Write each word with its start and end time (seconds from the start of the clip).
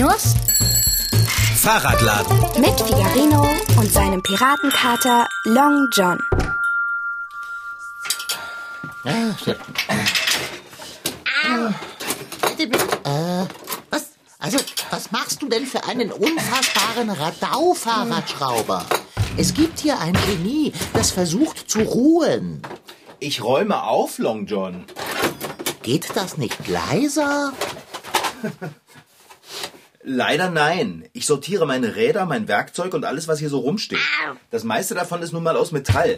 Figarinos 0.00 0.34
Fahrradladen. 1.56 2.38
mit 2.58 2.80
Figarino 2.80 3.46
und 3.76 3.92
seinem 3.92 4.22
Piratenkater 4.22 5.28
Long 5.44 5.88
John. 5.92 6.18
Äh, 9.04 9.32
was, 13.90 14.12
also, 14.38 14.58
was 14.88 15.12
machst 15.12 15.42
du 15.42 15.50
denn 15.50 15.66
für 15.66 15.84
einen 15.84 16.12
unfassbaren 16.12 17.10
Radau-Fahrradschrauber? 17.10 18.86
Es 19.36 19.52
gibt 19.52 19.80
hier 19.80 20.00
ein 20.00 20.14
Genie, 20.26 20.72
das 20.94 21.10
versucht 21.10 21.70
zu 21.70 21.80
ruhen. 21.80 22.62
Ich 23.18 23.44
räume 23.44 23.82
auf, 23.82 24.18
Long 24.18 24.46
John. 24.46 24.84
Geht 25.82 26.16
das 26.16 26.38
nicht 26.38 26.68
leiser? 26.68 27.52
Leider 30.02 30.50
nein. 30.50 31.08
Ich 31.12 31.26
sortiere 31.26 31.66
meine 31.66 31.94
Räder, 31.94 32.24
mein 32.24 32.48
Werkzeug 32.48 32.94
und 32.94 33.04
alles, 33.04 33.28
was 33.28 33.38
hier 33.38 33.50
so 33.50 33.58
rumsteht. 33.58 33.98
Das 34.50 34.64
meiste 34.64 34.94
davon 34.94 35.22
ist 35.22 35.32
nun 35.32 35.42
mal 35.42 35.56
aus 35.56 35.72
Metall. 35.72 36.16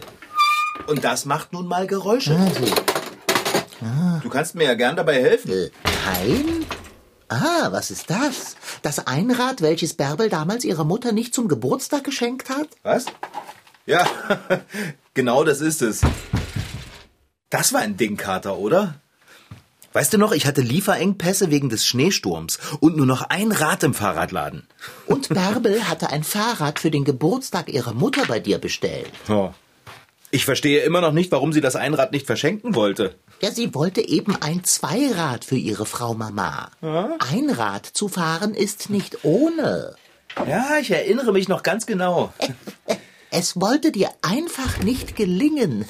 Und 0.87 1.03
das 1.03 1.25
macht 1.25 1.51
nun 1.51 1.67
mal 1.67 1.85
Geräusche. 1.85 2.37
Du 4.21 4.29
kannst 4.29 4.55
mir 4.55 4.63
ja 4.63 4.73
gern 4.75 4.95
dabei 4.95 5.21
helfen. 5.21 5.51
Äh, 5.51 5.69
kein? 5.83 6.65
Ah, 7.27 7.71
was 7.71 7.91
ist 7.91 8.09
das? 8.09 8.55
Das 8.81 9.05
Einrad, 9.07 9.61
welches 9.61 9.95
Bärbel 9.95 10.29
damals 10.29 10.63
ihrer 10.63 10.85
Mutter 10.85 11.11
nicht 11.11 11.33
zum 11.33 11.47
Geburtstag 11.47 12.03
geschenkt 12.03 12.49
hat? 12.49 12.69
Was? 12.83 13.05
Ja, 13.85 14.05
genau 15.13 15.43
das 15.43 15.59
ist 15.59 15.81
es. 15.81 16.01
Das 17.49 17.73
war 17.73 17.81
ein 17.81 17.97
Dingkater, 17.97 18.57
oder? 18.57 18.95
Weißt 19.93 20.11
du 20.13 20.17
noch, 20.17 20.31
ich 20.31 20.45
hatte 20.45 20.61
Lieferengpässe 20.61 21.51
wegen 21.51 21.69
des 21.69 21.85
Schneesturms 21.85 22.59
und 22.79 22.97
nur 22.97 23.05
noch 23.05 23.21
ein 23.29 23.51
Rad 23.51 23.83
im 23.83 23.93
Fahrradladen. 23.93 24.67
Und 25.05 25.29
Bärbel 25.29 25.87
hatte 25.87 26.09
ein 26.09 26.23
Fahrrad 26.23 26.79
für 26.79 26.91
den 26.91 27.03
Geburtstag 27.03 27.71
ihrer 27.71 27.93
Mutter 27.93 28.23
bei 28.27 28.39
dir 28.39 28.57
bestellt. 28.57 29.11
Ja. 29.27 29.53
Ich 30.31 30.45
verstehe 30.45 30.81
immer 30.81 30.99
noch 30.99 31.11
nicht, 31.11 31.31
warum 31.31 31.53
sie 31.53 31.61
das 31.61 31.75
Einrad 31.75 32.11
nicht 32.11 32.25
verschenken 32.25 32.73
wollte. 32.73 33.15
Ja, 33.39 33.51
sie 33.51 33.75
wollte 33.75 34.01
eben 34.01 34.35
ein 34.41 34.63
Zweirad 34.63 35.45
für 35.45 35.57
ihre 35.57 35.85
Frau 35.85 36.15
Mama. 36.15 36.71
Ein 36.81 37.51
Rad 37.51 37.85
zu 37.85 38.07
fahren 38.07 38.55
ist 38.55 38.89
nicht 38.89 39.23
ohne. 39.23 39.95
Ja, 40.47 40.77
ich 40.81 40.89
erinnere 40.89 41.31
mich 41.31 41.47
noch 41.47 41.61
ganz 41.61 41.85
genau. 41.85 42.33
Es 43.35 43.59
wollte 43.59 43.91
dir 43.91 44.11
einfach 44.21 44.77
nicht 44.77 45.15
gelingen. 45.15 45.85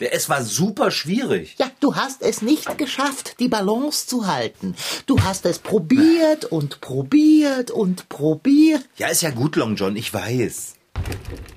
Es 0.00 0.28
war 0.28 0.42
super 0.42 0.90
schwierig. 0.90 1.54
Ja, 1.58 1.70
du 1.78 1.94
hast 1.94 2.22
es 2.22 2.42
nicht 2.42 2.78
geschafft, 2.78 3.36
die 3.38 3.48
Balance 3.48 4.08
zu 4.08 4.26
halten. 4.26 4.74
Du 5.06 5.22
hast 5.22 5.46
es 5.46 5.60
probiert 5.60 6.44
und 6.46 6.80
probiert 6.80 7.70
und 7.70 8.08
probiert. 8.08 8.84
Ja, 8.96 9.06
ist 9.08 9.22
ja 9.22 9.30
gut, 9.30 9.54
Long 9.54 9.76
John, 9.76 9.94
ich 9.94 10.12
weiß. 10.12 10.74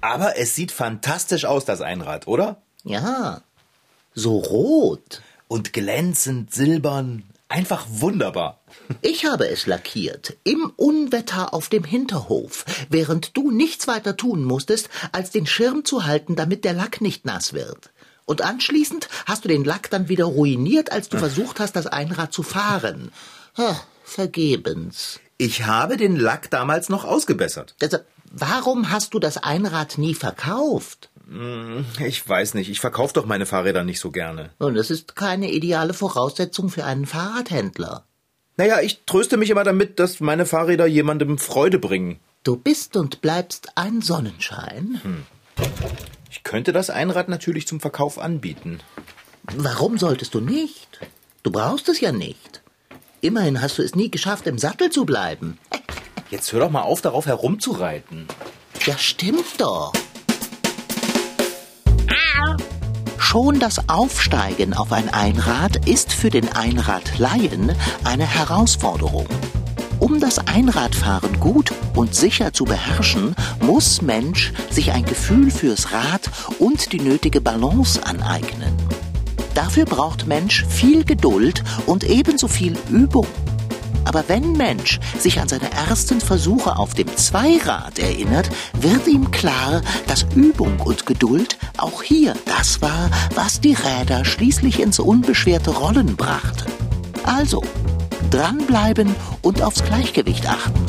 Aber 0.02 0.38
es 0.38 0.54
sieht 0.54 0.72
fantastisch 0.72 1.46
aus, 1.46 1.66
das 1.66 1.82
Einrad, 1.82 2.28
oder? 2.28 2.62
Ja, 2.84 3.42
so 4.14 4.38
rot. 4.38 5.22
Und 5.48 5.74
glänzend 5.74 6.54
silbern. 6.54 7.24
Einfach 7.50 7.86
wunderbar. 7.90 8.60
Ich 9.02 9.26
habe 9.26 9.48
es 9.48 9.66
lackiert, 9.66 10.36
im 10.44 10.74
Unwetter 10.76 11.54
auf 11.54 11.70
dem 11.70 11.86
Hinterhof, 11.86 12.66
während 12.90 13.38
du 13.38 13.52
nichts 13.52 13.88
weiter 13.88 14.18
tun 14.18 14.44
musstest, 14.44 14.90
als 15.14 15.32
den 15.32 15.48
Schirm 15.48 15.86
zu 15.86 16.06
halten, 16.06 16.36
damit 16.36 16.66
der 16.66 16.74
Lack 16.74 17.00
nicht 17.00 17.26
nass 17.26 17.54
wird. 17.54 17.90
Und 18.28 18.42
anschließend 18.44 19.08
hast 19.26 19.46
du 19.46 19.48
den 19.48 19.64
Lack 19.64 19.90
dann 19.90 20.10
wieder 20.10 20.26
ruiniert, 20.26 20.92
als 20.92 21.08
du 21.10 21.18
versucht 21.18 21.60
hast, 21.60 21.76
das 21.76 21.88
Einrad 21.88 22.34
zu 22.34 22.44
fahren. 22.44 23.12
Ha, 23.58 23.80
vergebens. 24.04 25.20
Ich 25.38 25.66
habe 25.66 25.98
den 25.98 26.18
Lack 26.18 26.52
damals 26.52 26.90
noch 26.90 27.06
ausgebessert. 27.06 27.76
Also, 27.82 28.00
warum 28.30 28.92
hast 28.92 29.14
du 29.14 29.20
das 29.20 29.38
Einrad 29.38 29.98
nie 29.98 30.14
verkauft? 30.14 31.10
Ich 32.06 32.28
weiß 32.28 32.54
nicht, 32.54 32.70
ich 32.70 32.80
verkaufe 32.82 33.14
doch 33.14 33.26
meine 33.26 33.46
Fahrräder 33.46 33.84
nicht 33.84 34.00
so 34.00 34.12
gerne. 34.12 34.50
Und 34.60 34.76
das 34.76 34.92
ist 34.92 35.16
keine 35.16 35.52
ideale 35.52 35.94
Voraussetzung 35.94 36.70
für 36.70 36.84
einen 36.84 37.06
Fahrradhändler. 37.06 38.04
Naja, 38.58 38.82
ich 38.82 39.04
tröste 39.06 39.38
mich 39.38 39.50
immer 39.50 39.64
damit, 39.64 40.00
dass 40.00 40.20
meine 40.20 40.46
Fahrräder 40.46 40.86
jemandem 40.86 41.38
Freude 41.38 41.80
bringen. 41.80 42.20
Du 42.44 42.58
bist 42.58 42.98
und 42.98 43.22
bleibst 43.22 43.70
ein 43.76 44.02
Sonnenschein. 44.02 45.26
Ich 45.58 46.17
könnte 46.48 46.72
das 46.72 46.90
Einrad 46.90 47.28
natürlich 47.28 47.68
zum 47.68 47.82
Verkauf 47.82 48.18
anbieten. 48.18 48.80
Warum 49.54 49.98
solltest 49.98 50.34
du 50.34 50.40
nicht? 50.40 51.02
Du 51.44 51.52
brauchst 51.52 51.90
es 51.90 52.00
ja 52.00 52.14
nicht. 52.14 52.62
Immerhin 53.20 53.62
hast 53.62 53.78
du 53.80 53.82
es 53.82 53.96
nie 53.96 54.10
geschafft, 54.10 54.48
im 54.48 54.58
Sattel 54.58 54.90
zu 54.90 55.04
bleiben. 55.04 55.60
Jetzt 56.32 56.54
hör 56.54 56.62
doch 56.62 56.70
mal 56.70 56.84
auf, 56.84 57.02
darauf 57.02 57.26
herumzureiten. 57.26 58.30
Ja, 58.86 58.98
stimmt 58.98 59.60
doch. 59.60 59.92
Schon 63.18 63.60
das 63.60 63.90
Aufsteigen 63.90 64.74
auf 64.74 64.94
ein 64.94 65.14
Einrad 65.14 65.86
ist 65.86 66.14
für 66.14 66.30
den 66.30 66.48
Einradlaien 66.54 67.76
eine 68.06 68.26
Herausforderung. 68.26 69.28
Um 70.08 70.22
das 70.22 70.40
Einradfahren 70.40 71.38
gut 71.38 71.74
und 71.94 72.16
sicher 72.16 72.54
zu 72.54 72.64
beherrschen, 72.64 73.36
muss 73.60 74.02
Mensch 74.02 74.54
sich 74.70 74.94
ein 74.94 75.04
Gefühl 75.04 75.52
fürs 75.52 75.92
Rad 75.92 76.30
und 76.60 76.94
die 76.94 77.02
nötige 77.02 77.42
Balance 77.42 78.02
aneignen. 78.06 78.74
Dafür 79.54 79.84
braucht 79.84 80.26
Mensch 80.26 80.66
viel 80.70 81.04
Geduld 81.04 81.62
und 81.88 82.06
ebenso 82.06 82.48
viel 82.48 82.78
Übung. 82.90 83.28
Aber 84.06 84.24
wenn 84.30 84.54
Mensch 84.54 85.02
sich 85.20 85.42
an 85.42 85.50
seine 85.50 85.70
ersten 85.74 86.22
Versuche 86.22 86.78
auf 86.78 86.94
dem 86.94 87.14
Zweirad 87.18 88.00
erinnert, 88.00 88.50
wird 88.80 89.10
ihm 89.10 89.30
klar, 89.32 89.82
dass 90.08 90.26
Übung 90.34 90.80
und 90.80 91.06
Geduld 91.06 91.58
auch 91.76 92.02
hier 92.02 92.34
das 92.46 92.82
war, 92.82 93.12
was 93.36 93.60
die 93.60 93.74
Räder 93.76 94.24
schließlich 94.24 94.80
ins 94.80 95.00
unbeschwerte 95.00 95.72
Rollen 95.72 96.16
brachte. 96.16 96.66
Also, 97.24 97.62
dranbleiben 98.30 99.16
und 99.42 99.62
aufs 99.62 99.84
Gleichgewicht 99.84 100.46
achten. 100.48 100.86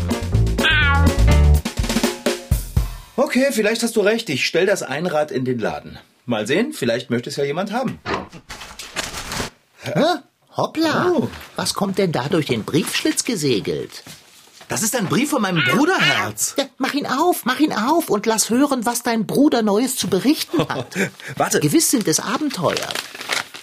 Okay, 3.16 3.48
vielleicht 3.50 3.82
hast 3.82 3.96
du 3.96 4.00
recht. 4.00 4.28
Ich 4.30 4.46
stell 4.46 4.66
das 4.66 4.82
Einrad 4.82 5.30
in 5.30 5.44
den 5.44 5.58
Laden. 5.58 5.98
Mal 6.26 6.46
sehen, 6.46 6.72
vielleicht 6.72 7.10
möchte 7.10 7.30
es 7.30 7.36
ja 7.36 7.44
jemand 7.44 7.72
haben. 7.72 7.98
Hä? 9.82 10.04
Hoppla! 10.56 11.12
Oh. 11.12 11.28
Was 11.56 11.74
kommt 11.74 11.98
denn 11.98 12.12
da 12.12 12.28
durch 12.28 12.46
den 12.46 12.64
Briefschlitz 12.64 13.24
gesegelt? 13.24 14.02
Das 14.68 14.82
ist 14.82 14.94
ein 14.94 15.06
Brief 15.06 15.30
von 15.30 15.40
meinem 15.40 15.64
Bruderherz. 15.64 16.54
Ja, 16.58 16.64
mach 16.76 16.92
ihn 16.92 17.06
auf, 17.06 17.44
mach 17.46 17.58
ihn 17.58 17.72
auf 17.72 18.10
und 18.10 18.26
lass 18.26 18.50
hören, 18.50 18.84
was 18.84 19.02
dein 19.02 19.26
Bruder 19.26 19.62
Neues 19.62 19.96
zu 19.96 20.08
berichten 20.08 20.60
hat. 20.68 20.94
Warte. 21.36 21.60
Gewiss 21.60 21.90
sind 21.90 22.06
es 22.06 22.20
Abenteuer. 22.20 22.88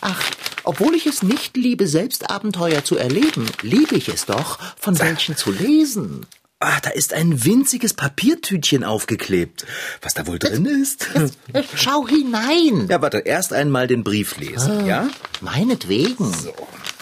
Ach, 0.02 0.22
obwohl 0.66 0.96
ich 0.96 1.06
es 1.06 1.24
nicht 1.24 1.58
liebe, 1.58 1.88
selbst 1.88 2.30
Abenteuer 2.30 2.84
zu 2.84 2.98
erleben, 2.98 3.48
liebe 3.62 3.96
ich 3.96 4.10
es 4.10 4.26
doch, 4.26 4.60
von 4.78 5.00
welchen 5.00 5.36
zu 5.38 5.52
lesen. 5.52 6.26
Ah, 6.60 6.80
da 6.82 6.90
ist 6.90 7.14
ein 7.14 7.44
winziges 7.44 7.94
Papiertütchen 7.94 8.84
aufgeklebt. 8.84 9.66
Was 10.02 10.14
da 10.14 10.26
wohl 10.26 10.40
drin 10.40 10.66
ist? 10.66 11.08
Schau 11.76 12.08
hinein. 12.08 12.88
Ja, 12.90 13.02
warte, 13.02 13.20
erst 13.20 13.52
einmal 13.52 13.88
den 13.88 14.04
Brief 14.04 14.38
lesen, 14.38 14.86
ja? 14.86 15.10
Meinetwegen. 15.42 16.34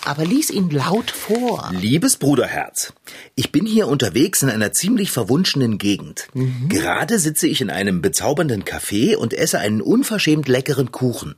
Aber 0.06 0.26
lies 0.26 0.50
ihn 0.50 0.70
laut 0.70 1.12
vor. 1.12 1.70
Liebes 1.72 2.18
Bruderherz, 2.18 2.94
ich 3.36 3.52
bin 3.52 3.66
hier 3.66 3.88
unterwegs 3.88 4.42
in 4.42 4.50
einer 4.50 4.74
ziemlich 4.74 5.12
verwunschenen 5.12 5.78
Gegend. 5.78 6.28
Gerade 6.68 7.20
sitze 7.20 7.48
ich 7.48 7.62
in 7.62 7.70
einem 7.70 8.02
bezaubernden 8.02 8.64
Café 8.64 9.16
und 9.16 9.34
esse 9.34 9.60
einen 9.60 9.82
unverschämt 9.82 10.48
leckeren 10.50 10.92
Kuchen. 10.92 11.36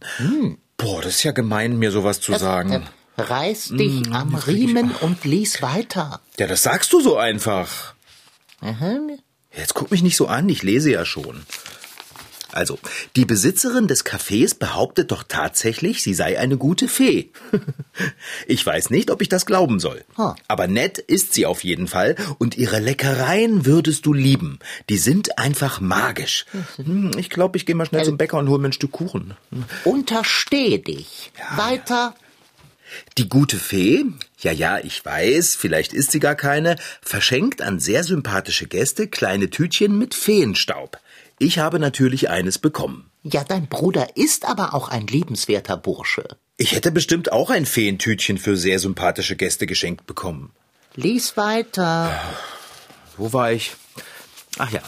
Boah, 0.77 1.01
das 1.01 1.15
ist 1.15 1.23
ja 1.23 1.31
gemein, 1.31 1.77
mir 1.77 1.91
sowas 1.91 2.19
zu 2.21 2.35
sagen. 2.37 2.71
Äh, 2.71 2.81
Reiß 3.17 3.69
dich 3.69 4.11
am 4.11 4.35
Riemen 4.35 4.91
und 4.91 5.23
lies 5.23 5.61
weiter. 5.61 6.19
Ja, 6.37 6.47
das 6.47 6.63
sagst 6.63 6.91
du 6.91 6.99
so 6.99 7.17
einfach. 7.17 7.93
Mhm. 8.61 9.19
Jetzt 9.55 9.73
guck 9.73 9.91
mich 9.91 10.03
nicht 10.03 10.17
so 10.17 10.27
an, 10.27 10.49
ich 10.49 10.63
lese 10.63 10.91
ja 10.91 11.05
schon. 11.05 11.45
Also, 12.55 12.79
die 13.15 13.25
Besitzerin 13.25 13.87
des 13.87 14.05
Cafés 14.05 14.57
behauptet 14.57 15.11
doch 15.11 15.23
tatsächlich, 15.23 16.01
sie 16.01 16.13
sei 16.13 16.39
eine 16.39 16.57
gute 16.57 16.87
Fee. 16.87 17.29
Ich 18.47 18.65
weiß 18.65 18.89
nicht, 18.89 19.09
ob 19.09 19.21
ich 19.21 19.29
das 19.29 19.45
glauben 19.45 19.79
soll. 19.79 20.03
Ha. 20.17 20.35
Aber 20.49 20.67
nett 20.67 20.97
ist 20.97 21.33
sie 21.33 21.45
auf 21.45 21.63
jeden 21.63 21.87
Fall 21.87 22.15
und 22.39 22.57
ihre 22.57 22.79
Leckereien 22.79 23.65
würdest 23.65 24.05
du 24.05 24.11
lieben. 24.13 24.59
Die 24.89 24.97
sind 24.97 25.37
einfach 25.39 25.79
magisch. 25.79 26.45
Hm, 26.75 27.11
Ich 27.17 27.29
glaube, 27.29 27.57
ich 27.57 27.65
gehe 27.65 27.73
mal 27.75 27.85
schnell 27.85 28.03
zum 28.03 28.17
Bäcker 28.17 28.37
und 28.37 28.49
hole 28.49 28.59
mir 28.61 28.67
ein 28.69 28.73
Stück 28.73 28.91
Kuchen. 28.91 29.33
Untersteh 29.85 30.77
dich. 30.79 31.31
Weiter. 31.55 32.15
Die 33.17 33.29
gute 33.29 33.57
Fee, 33.57 34.05
ja, 34.39 34.51
ja, 34.51 34.77
ich 34.79 35.03
weiß, 35.03 35.55
vielleicht 35.55 35.93
ist 35.93 36.11
sie 36.11 36.19
gar 36.19 36.35
keine, 36.35 36.75
verschenkt 37.01 37.61
an 37.61 37.79
sehr 37.79 38.03
sympathische 38.03 38.67
Gäste 38.67 39.07
kleine 39.07 39.49
Tütchen 39.49 39.97
mit 39.97 40.13
Feenstaub. 40.13 40.99
Ich 41.37 41.59
habe 41.59 41.79
natürlich 41.79 42.29
eines 42.29 42.59
bekommen. 42.59 43.09
Ja, 43.23 43.43
dein 43.43 43.67
Bruder 43.67 44.15
ist 44.15 44.45
aber 44.45 44.73
auch 44.73 44.89
ein 44.89 45.07
liebenswerter 45.07 45.77
Bursche. 45.77 46.37
Ich 46.57 46.71
hätte 46.71 46.91
bestimmt 46.91 47.31
auch 47.31 47.49
ein 47.49 47.65
Feentütchen 47.65 48.37
für 48.37 48.55
sehr 48.55 48.79
sympathische 48.79 49.35
Gäste 49.35 49.67
geschenkt 49.67 50.07
bekommen. 50.07 50.51
Lies 50.95 51.35
weiter. 51.35 52.17
Wo 53.17 53.33
war 53.33 53.51
ich? 53.51 53.75
Ach 54.57 54.71
ja. 54.71 54.81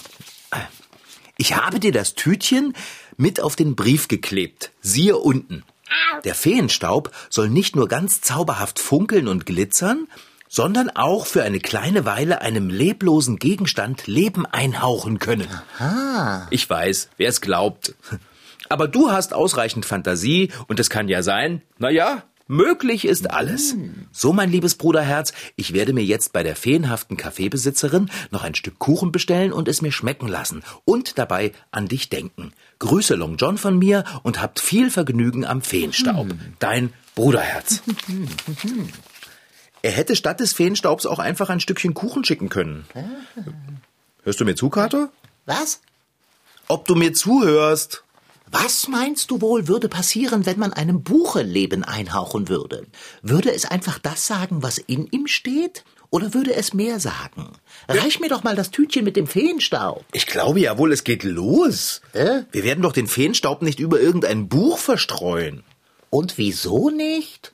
Ich 1.38 1.56
habe 1.56 1.80
dir 1.80 1.92
das 1.92 2.16
Tütchen 2.16 2.74
mit 3.18 3.40
auf 3.40 3.56
den 3.56 3.76
Brief 3.76 4.08
geklebt. 4.08 4.72
Siehe 4.82 5.18
unten. 5.18 5.64
Der 6.24 6.36
Feenstaub 6.36 7.12
soll 7.30 7.50
nicht 7.50 7.76
nur 7.76 7.88
ganz 7.88 8.22
zauberhaft 8.22 8.80
funkeln 8.80 9.28
und 9.28 9.46
glitzern, 9.46 10.08
sondern 10.48 10.90
auch 10.90 11.26
für 11.26 11.44
eine 11.44 11.60
kleine 11.60 12.06
Weile 12.06 12.42
einem 12.42 12.70
leblosen 12.70 13.38
Gegenstand 13.38 14.08
Leben 14.08 14.46
einhauchen 14.46 15.20
können. 15.20 15.48
Ah, 15.80 16.48
Ich 16.50 16.70
weiß, 16.70 17.10
wer 17.18 17.30
es 17.30 17.42
glaubt. 17.42 17.96
Aber 18.70 18.88
du 18.88 19.12
hast 19.12 19.34
ausreichend 19.34 19.86
Fantasie 19.86 20.52
und 20.68 20.80
es 20.80 20.90
kann 20.90 21.08
ja 21.08 21.22
sein, 21.24 21.62
na 21.78 21.90
ja, 21.90 22.24
möglich 22.48 23.06
ist 23.06 23.30
alles. 23.32 23.76
So, 24.12 24.34
mein 24.34 24.52
liebes 24.52 24.76
Bruderherz, 24.76 25.32
ich 25.56 25.74
werde 25.74 25.94
mir 25.94 26.04
jetzt 26.04 26.34
bei 26.34 26.44
der 26.44 26.56
feenhaften 26.56 27.16
Kaffeebesitzerin 27.18 28.10
noch 28.32 28.44
ein 28.44 28.56
Stück 28.56 28.78
Kuchen 28.80 29.12
bestellen 29.12 29.54
und 29.54 29.68
es 29.68 29.82
mir 29.82 29.92
schmecken 29.92 30.28
lassen 30.28 30.64
und 30.86 31.18
dabei 31.18 31.52
an 31.72 31.88
dich 31.88 32.10
denken. 32.10 32.52
Grüße 32.80 33.16
Long 33.16 33.38
John 33.38 33.58
von 33.58 33.78
mir 33.80 34.04
und 34.24 34.42
habt 34.42 34.60
viel 34.60 34.92
Vergnügen 34.92 35.46
am 35.46 35.62
Feenstaub. 35.62 36.28
Dein 36.60 36.92
Bruderherz. 37.16 37.82
Er 39.82 39.92
hätte 39.92 40.16
statt 40.16 40.40
des 40.40 40.54
Feenstaubs 40.54 41.06
auch 41.06 41.20
einfach 41.20 41.50
ein 41.50 41.60
Stückchen 41.60 41.94
Kuchen 41.94 42.24
schicken 42.26 42.50
können. 42.50 42.86
Hörst 44.24 44.40
du 44.40 44.46
mir 44.46 44.56
zu, 44.56 44.70
Kater? 44.70 45.10
was? 45.46 45.82
Ob 46.68 46.86
du 46.86 46.96
mir 46.96 47.14
zuhörst? 47.14 48.04
Was 48.52 48.88
meinst 48.88 49.32
du 49.32 49.42
wohl 49.42 49.68
würde 49.68 49.90
passieren, 49.90 50.46
wenn 50.46 50.60
man 50.60 50.74
einem 50.74 51.04
Buche 51.04 51.42
Leben 51.42 51.84
einhauchen 51.84 52.48
würde? 52.50 52.86
Würde 53.22 53.54
es 53.54 53.66
einfach 53.66 54.00
das 54.00 54.28
sagen, 54.28 54.64
was 54.64 54.78
in 54.78 55.08
ihm 55.08 55.28
steht? 55.28 55.84
Oder 56.10 56.34
würde 56.34 56.54
es 56.54 56.74
mehr 56.74 57.02
sagen? 57.02 57.50
Reich 57.90 58.22
mir 58.22 58.30
doch 58.30 58.44
mal 58.44 58.56
das 58.56 58.72
Tütchen 58.72 59.04
mit 59.04 59.18
dem 59.18 59.28
Feenstaub. 59.28 60.06
Ich 60.14 60.26
glaube 60.28 60.62
ja 60.62 60.78
wohl, 60.78 60.94
es 60.94 61.04
geht 61.04 61.24
los. 61.24 62.02
Äh? 62.14 62.44
Wir 62.52 62.64
werden 62.64 62.82
doch 62.82 62.94
den 62.94 63.08
Feenstaub 63.08 63.62
nicht 63.62 63.80
über 63.80 64.00
irgendein 64.00 64.48
Buch 64.48 64.78
verstreuen. 64.78 65.64
Und 66.10 66.38
wieso 66.38 66.90
nicht? 66.90 67.54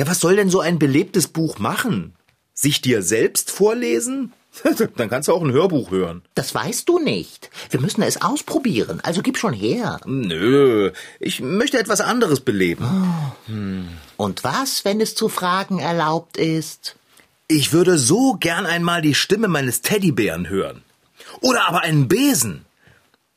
Ja, 0.00 0.06
was 0.06 0.20
soll 0.20 0.36
denn 0.36 0.48
so 0.48 0.60
ein 0.60 0.78
belebtes 0.78 1.28
Buch 1.28 1.58
machen? 1.58 2.14
Sich 2.54 2.80
dir 2.80 3.02
selbst 3.02 3.50
vorlesen? 3.50 4.32
Dann 4.96 5.10
kannst 5.10 5.28
du 5.28 5.34
auch 5.34 5.42
ein 5.42 5.52
Hörbuch 5.52 5.90
hören. 5.90 6.22
Das 6.34 6.54
weißt 6.54 6.88
du 6.88 6.98
nicht. 6.98 7.50
Wir 7.68 7.82
müssen 7.82 8.00
es 8.00 8.22
ausprobieren, 8.22 9.00
also 9.02 9.20
gib 9.20 9.36
schon 9.36 9.52
her. 9.52 10.00
Nö, 10.06 10.92
ich 11.18 11.42
möchte 11.42 11.78
etwas 11.78 12.00
anderes 12.00 12.40
beleben. 12.40 13.34
Und 14.16 14.42
was, 14.42 14.86
wenn 14.86 15.02
es 15.02 15.14
zu 15.14 15.28
fragen 15.28 15.80
erlaubt 15.80 16.38
ist? 16.38 16.96
Ich 17.46 17.74
würde 17.74 17.98
so 17.98 18.38
gern 18.40 18.64
einmal 18.64 19.02
die 19.02 19.14
Stimme 19.14 19.48
meines 19.48 19.82
Teddybären 19.82 20.48
hören. 20.48 20.82
Oder 21.42 21.68
aber 21.68 21.82
einen 21.82 22.08
Besen. 22.08 22.64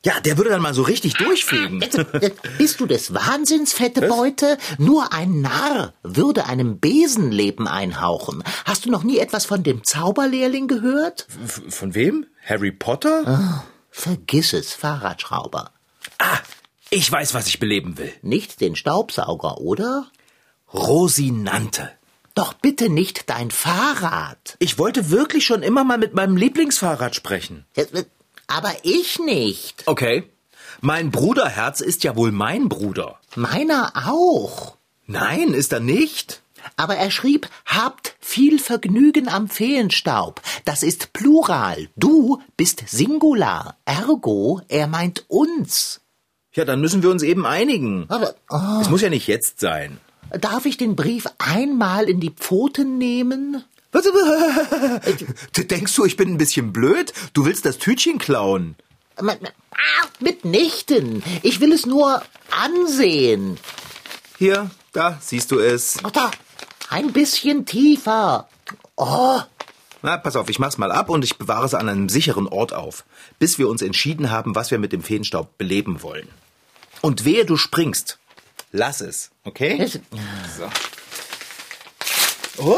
Ja, 0.06 0.20
der 0.20 0.38
würde 0.38 0.50
dann 0.50 0.62
mal 0.62 0.74
so 0.74 0.82
richtig 0.82 1.14
durchfliegen. 1.14 1.82
Äh, 1.82 2.32
Bist 2.58 2.80
du 2.80 2.86
des 2.86 3.14
Wahnsinns, 3.14 3.72
fette 3.72 4.08
Beute? 4.08 4.58
Nur 4.78 5.14
ein 5.14 5.40
Narr 5.42 5.94
würde 6.04 6.46
einem 6.46 6.80
Besen 6.80 7.32
Leben 7.32 7.68
einhauchen. 7.70 8.44
Hast 8.66 8.86
du 8.86 8.92
noch 8.92 9.04
nie 9.04 9.18
etwas 9.20 9.46
von 9.46 9.64
dem 9.64 9.84
Zauberlehrling 9.84 10.68
gehört? 10.68 11.28
Von 11.70 11.96
wem? 11.96 12.26
Harry 12.46 12.72
Potter? 12.74 13.64
Vergiss 13.92 14.52
es, 14.52 14.74
Fahrradschrauber. 14.74 15.72
Ah, 16.18 16.40
ich 16.90 17.10
weiß, 17.10 17.34
was 17.34 17.48
ich 17.48 17.60
beleben 17.60 17.98
will. 17.98 18.12
Nicht 18.22 18.60
den 18.60 18.76
Staubsauger, 18.76 19.60
oder? 19.62 20.08
Rosinante. 20.74 21.90
Doch 22.36 22.54
bitte 22.54 22.90
nicht 22.90 23.30
dein 23.30 23.52
Fahrrad. 23.52 24.56
Ich 24.60 24.78
wollte 24.80 25.12
wirklich 25.12 25.46
schon 25.46 25.62
immer 25.64 25.84
mal 25.84 25.98
mit 26.00 26.14
meinem 26.14 26.36
Lieblingsfahrrad 26.36 27.16
sprechen. 27.16 27.66
Aber 28.48 28.72
ich 28.84 29.20
nicht. 29.20 29.84
Okay. 29.88 30.24
Mein 30.82 31.12
Bruderherz 31.12 31.80
ist 31.82 32.04
ja 32.04 32.16
wohl 32.16 32.32
mein 32.32 32.68
Bruder. 32.70 33.20
Meiner 33.36 33.94
auch. 34.08 34.76
Nein, 35.06 35.54
ist 35.54 35.72
er 35.74 35.80
nicht? 35.80 36.42
Aber 36.78 36.96
er 36.96 37.12
schrieb, 37.12 37.50
habt 37.66 38.16
viel 38.20 38.58
Vergnügen 38.60 39.28
am 39.28 39.50
Feenstaub. 39.50 40.42
Das 40.66 40.82
ist 40.84 41.12
Plural. 41.14 41.90
Du 41.98 42.42
bist 42.58 42.84
Singular. 42.88 43.76
Ergo, 43.86 44.62
er 44.70 44.88
meint 44.88 45.26
uns. 45.28 46.00
Ja, 46.54 46.66
dann 46.66 46.80
müssen 46.82 47.04
wir 47.04 47.10
uns 47.10 47.24
eben 47.24 47.46
einigen. 47.46 48.06
Aber, 48.10 48.36
oh, 48.50 48.80
Es 48.82 48.90
muss 48.90 49.02
ja 49.02 49.10
nicht 49.10 49.28
jetzt 49.28 49.60
sein. 49.60 50.00
darf 50.40 50.66
ich 50.66 50.78
den 50.78 50.96
Brief 50.96 51.26
einmal 51.38 52.10
in 52.10 52.20
die 52.20 52.30
Pfoten 52.32 52.98
nehmen? 52.98 53.64
Was? 53.94 54.04
Denkst 55.56 55.96
du, 55.96 56.06
ich 56.06 56.18
bin 56.18 56.30
ein 56.34 56.38
bisschen 56.38 56.74
blöd? 56.74 57.14
Du 57.34 57.46
willst 57.46 57.66
das 57.66 57.78
Tütchen 57.78 58.18
klauen? 58.18 58.76
Ah, 59.16 60.08
Mitnichten. 60.20 61.24
Ich 61.44 61.60
will 61.60 61.72
es 61.72 61.86
nur 61.86 62.22
ansehen. 62.52 63.58
Hier, 64.38 64.70
da, 64.92 65.20
siehst 65.22 65.52
du 65.52 65.60
es. 65.60 66.00
Ach 66.04 66.12
da, 66.12 66.32
ein 66.90 67.14
bisschen 67.14 67.66
tiefer. 67.66 68.50
Oh, 68.96 69.40
Na, 70.02 70.18
pass 70.18 70.36
auf, 70.36 70.50
ich 70.50 70.60
mach's 70.60 70.78
mal 70.78 70.92
ab 70.92 71.10
und 71.10 71.24
ich 71.24 71.38
bewahre 71.38 71.66
es 71.66 71.74
an 71.74 71.88
einem 71.88 72.10
sicheren 72.10 72.48
Ort 72.48 72.74
auf, 72.74 73.06
bis 73.40 73.58
wir 73.58 73.70
uns 73.70 73.82
entschieden 73.82 74.32
haben, 74.32 74.56
was 74.56 74.72
wir 74.72 74.80
mit 74.80 74.92
dem 74.92 75.02
Feenstaub 75.04 75.58
beleben 75.58 76.02
wollen. 76.02 76.28
Und 77.02 77.26
wehe, 77.26 77.46
du 77.46 77.58
springst. 77.58 78.18
Lass 78.72 79.02
es, 79.02 79.30
okay? 79.44 79.78
es, 79.80 79.94
So. 80.58 80.70
Oh, 82.58 82.78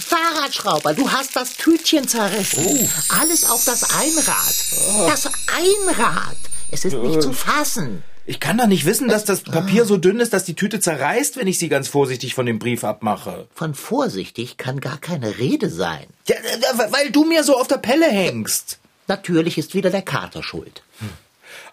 Fahrradschrauber, 0.00 0.94
du 0.94 1.10
hast 1.10 1.36
das 1.36 1.54
Tütchen 1.54 2.08
zerrissen. 2.08 2.88
Alles 3.20 3.48
auf 3.48 3.64
das 3.64 3.84
Einrad. 3.84 5.08
Das 5.10 5.26
Einrad. 5.56 6.36
Es 6.70 6.84
ist 6.84 6.94
nicht 6.96 7.22
zu 7.22 7.32
fassen. 7.32 8.02
ich 8.26 8.38
kann 8.40 8.58
doch 8.58 8.66
nicht 8.66 8.84
wissen, 8.84 9.08
dass 9.08 9.24
das 9.24 9.42
Papier 9.42 9.84
so 9.84 9.96
dünn 9.96 10.20
ist, 10.20 10.32
dass 10.32 10.44
die 10.44 10.54
Tüte 10.54 10.80
zerreißt, 10.80 11.36
wenn 11.36 11.46
ich 11.48 11.58
sie 11.58 11.68
ganz 11.68 11.88
vorsichtig 11.88 12.34
von 12.34 12.46
dem 12.46 12.58
Brief 12.58 12.84
abmache. 12.84 13.48
Von 13.54 13.74
vorsichtig 13.74 14.56
kann 14.56 14.80
gar 14.80 14.98
keine 14.98 15.38
Rede 15.38 15.68
sein. 15.68 16.06
Ja, 16.28 16.36
äh, 16.36 16.92
weil 16.92 17.10
du 17.10 17.24
mir 17.24 17.42
so 17.44 17.56
auf 17.56 17.66
der 17.66 17.78
Pelle 17.78 18.06
hängst. 18.06 18.78
Natürlich 19.08 19.58
ist 19.58 19.74
wieder 19.74 19.90
der 19.90 20.02
Kater 20.02 20.42
schuld. 20.44 20.82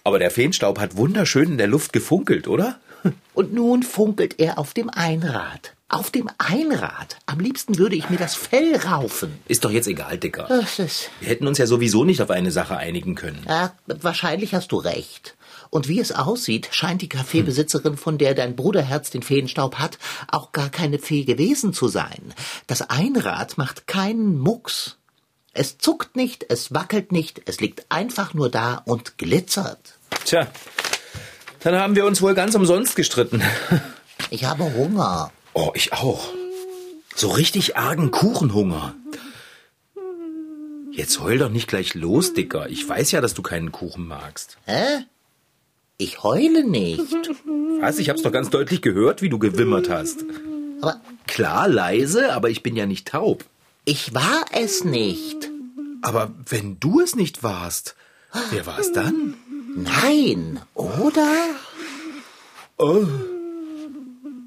Aber 0.04 0.18
der 0.18 0.32
Feenstaub 0.32 0.80
hat 0.80 0.98
wunderschön 0.98 1.52
in 1.52 1.58
der 1.60 1.68
Luft 1.68 1.94
gefunkelt, 1.94 2.48
oder? 2.48 2.80
Und 3.36 3.54
nun 3.54 3.84
funkelt 3.84 4.40
er 4.40 4.58
auf 4.58 4.74
dem 4.74 4.90
Einrad. 4.90 5.74
Auf 5.90 6.12
dem 6.12 6.30
Einrad. 6.38 7.18
Am 7.28 7.40
liebsten 7.40 7.78
würde 7.78 7.96
ich 7.96 8.10
mir 8.10 8.18
das 8.18 8.36
Fell 8.36 8.76
raufen. 8.76 9.40
Ist 9.48 9.64
doch 9.64 9.72
jetzt 9.72 9.88
egal, 9.88 10.18
Dicker. 10.18 10.46
Das 10.50 10.80
ist, 10.80 11.10
Wir 11.22 11.30
hätten 11.30 11.48
uns 11.48 11.58
ja 11.60 11.66
sowieso 11.66 12.04
nicht 12.04 12.22
auf 12.22 12.30
eine 12.30 12.52
Sache 12.52 12.76
einigen 12.76 13.16
können. 13.16 13.46
ja, 13.48 13.74
wahrscheinlich 13.86 14.54
hast 14.54 14.72
du 14.74 14.78
recht. 14.78 15.36
Und 15.70 15.88
wie 15.88 16.00
es 16.00 16.12
aussieht, 16.12 16.70
scheint 16.72 17.02
die 17.02 17.10
Kaffeebesitzerin, 17.10 17.96
von 17.98 18.18
der 18.18 18.34
dein 18.34 18.56
Bruderherz 18.56 19.12
den 19.12 19.22
Feenstaub 19.22 19.76
hat, 19.76 19.98
auch 20.30 20.52
gar 20.52 20.70
keine 20.70 21.00
Fee 21.00 21.24
gewesen 21.24 21.74
zu 21.74 21.88
sein. 21.88 22.34
Das 22.68 22.82
Einrad 22.90 23.58
macht 23.58 23.88
keinen 23.88 24.38
Mucks. 24.40 24.98
Es 25.54 25.78
zuckt 25.78 26.16
nicht, 26.16 26.46
es 26.50 26.74
wackelt 26.74 27.12
nicht, 27.12 27.42
es 27.46 27.60
liegt 27.62 27.86
einfach 27.90 28.34
nur 28.34 28.50
da 28.50 28.82
und 28.86 29.18
glitzert. 29.18 29.96
Tja, 30.26 30.48
dann 31.62 31.76
haben 31.76 31.96
wir 31.96 32.06
uns 32.06 32.22
wohl 32.22 32.34
ganz 32.34 32.56
umsonst 32.56 32.96
gestritten. 32.96 33.42
Ich 34.30 34.46
habe 34.46 34.66
Hunger. 34.74 35.32
Oh, 35.60 35.72
ich 35.74 35.92
auch. 35.92 36.30
So 37.16 37.30
richtig 37.30 37.78
argen 37.78 38.12
Kuchenhunger. 38.12 38.94
Jetzt 40.92 41.20
heul 41.20 41.40
doch 41.40 41.50
nicht 41.50 41.68
gleich 41.68 41.96
los, 41.96 42.36
Dicker. 42.36 42.70
Ich 42.70 42.88
weiß 42.88 43.12
ja, 43.12 43.22
dass 43.22 43.34
du 43.34 43.42
keinen 43.42 43.72
Kuchen 43.72 44.08
magst. 44.08 44.58
Hä? 44.66 45.06
Ich 45.98 46.22
heule 46.22 46.64
nicht. 46.64 47.02
Was? 47.82 47.98
Ich 47.98 48.10
hab's 48.10 48.22
doch 48.22 48.32
ganz 48.32 48.52
deutlich 48.52 48.84
gehört, 48.84 49.24
wie 49.24 49.30
du 49.30 49.40
gewimmert 49.40 49.90
hast. 49.90 50.26
Aber 50.80 51.02
Klar, 51.26 51.68
leise, 51.68 52.34
aber 52.34 52.52
ich 52.52 52.62
bin 52.62 52.76
ja 52.76 52.86
nicht 52.86 53.08
taub. 53.08 53.44
ich 53.84 54.14
war 54.14 54.46
es 54.52 54.84
nicht. 54.84 55.50
Aber 56.04 56.32
wenn 56.48 56.80
du 56.80 57.02
es 57.02 57.16
nicht 57.16 57.42
warst, 57.42 57.96
wer 58.52 58.68
war 58.68 58.78
es 58.78 58.92
dann? 58.92 59.34
Nein, 59.76 60.62
oder? 60.76 61.34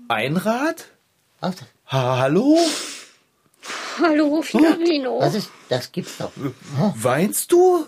Einrad? 0.06 0.86
Ha 1.42 2.18
hallo? 2.18 2.58
Hallo, 4.00 4.42
Figarino. 4.42 5.20
was 5.20 5.34
ist, 5.34 5.50
das 5.68 5.90
gibt's 5.92 6.16
doch. 6.18 6.30
Weinst 6.94 7.52
du? 7.52 7.86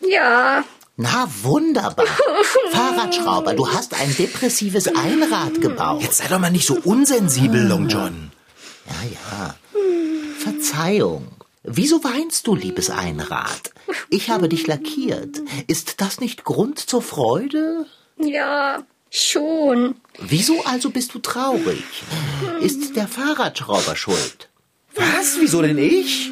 Ja, 0.00 0.64
Na, 0.96 1.28
wunderbar. 1.42 2.06
Fahrradschrauber, 2.70 3.54
du 3.54 3.68
hast 3.68 3.94
ein 3.94 4.14
depressives 4.16 4.88
Einrad 4.88 5.60
gebaut. 5.60 6.02
Jetzt 6.02 6.18
sei 6.18 6.28
doch 6.28 6.38
mal 6.38 6.50
nicht 6.50 6.66
so 6.66 6.76
unsensibel, 6.84 7.66
Long 7.66 7.88
John. 7.88 8.30
Ja, 8.86 9.08
ja. 9.12 9.54
Verzeihung. 10.38 11.28
Wieso 11.64 12.04
weinst 12.04 12.46
du, 12.46 12.54
liebes 12.54 12.90
Einrad? 12.90 13.72
Ich 14.10 14.30
habe 14.30 14.48
dich 14.48 14.66
lackiert. 14.68 15.40
Ist 15.66 16.00
das 16.00 16.20
nicht 16.20 16.44
Grund 16.44 16.78
zur 16.78 17.02
Freude? 17.02 17.86
ja, 18.18 18.84
schon. 19.16 19.96
Wieso 20.18 20.64
also 20.64 20.90
bist 20.90 21.14
du 21.14 21.18
traurig? 21.18 21.82
Ist 22.60 22.96
der 22.96 23.08
Fahrradschrauber 23.08 23.96
schuld? 23.96 24.48
Was? 24.94 25.36
Wieso 25.40 25.62
denn 25.62 25.78
ich? 25.78 26.30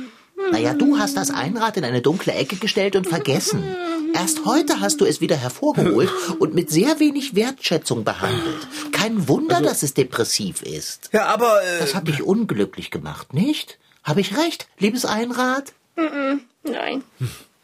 Naja, 0.51 0.75
du 0.75 0.99
hast 0.99 1.17
das 1.17 1.31
Einrad 1.31 1.77
in 1.77 1.85
eine 1.85 2.03
dunkle 2.03 2.33
Ecke 2.35 2.57
gestellt 2.57 2.97
und 2.97 3.07
vergessen. 3.09 3.63
Erst 4.15 4.45
heute 4.45 4.81
hast 4.81 5.01
du 5.01 5.05
es 5.07 5.21
wieder 5.21 5.37
hervorgeholt 5.37 6.11
und 6.39 6.55
mit 6.55 6.71
sehr 6.71 7.01
wenig 7.01 7.35
Wertschätzung 7.35 8.05
behandelt. 8.05 8.69
Kein 8.93 9.27
Wunder, 9.29 9.61
dass 9.61 9.83
es 9.83 9.95
depressiv 9.95 10.63
ist. 10.63 11.11
Ja, 11.13 11.27
aber... 11.27 11.63
Äh, 11.63 11.79
Das 11.81 11.95
hat 11.95 12.09
dich 12.09 12.23
unglücklich 12.23 12.91
gemacht, 12.91 13.33
nicht? 13.33 13.79
Habe 14.03 14.21
ich 14.21 14.37
recht, 14.37 14.69
liebes 14.79 15.05
Einrad? 15.07 15.73
Nein, 15.97 17.03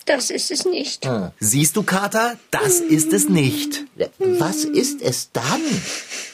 das 0.07 0.31
ist 0.31 0.51
es 0.51 0.65
nicht. 0.65 1.09
siehst 1.39 1.77
du, 1.77 1.83
Kater? 1.83 2.39
Das 2.51 2.81
ist 2.81 3.13
es 3.13 3.29
nicht. 3.29 3.85
Was 4.19 4.65
ist 4.65 5.03
es 5.03 5.31
dann? 5.33 5.61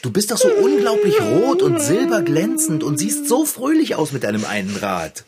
Du 0.01 0.11
bist 0.11 0.31
doch 0.31 0.37
so 0.37 0.49
unglaublich 0.49 1.19
rot 1.21 1.61
und 1.61 1.79
silberglänzend 1.81 2.83
und 2.83 2.97
siehst 2.97 3.27
so 3.27 3.45
fröhlich 3.45 3.95
aus 3.95 4.11
mit 4.11 4.23
deinem 4.23 4.45
einen 4.45 4.75
Rad. 4.75 5.25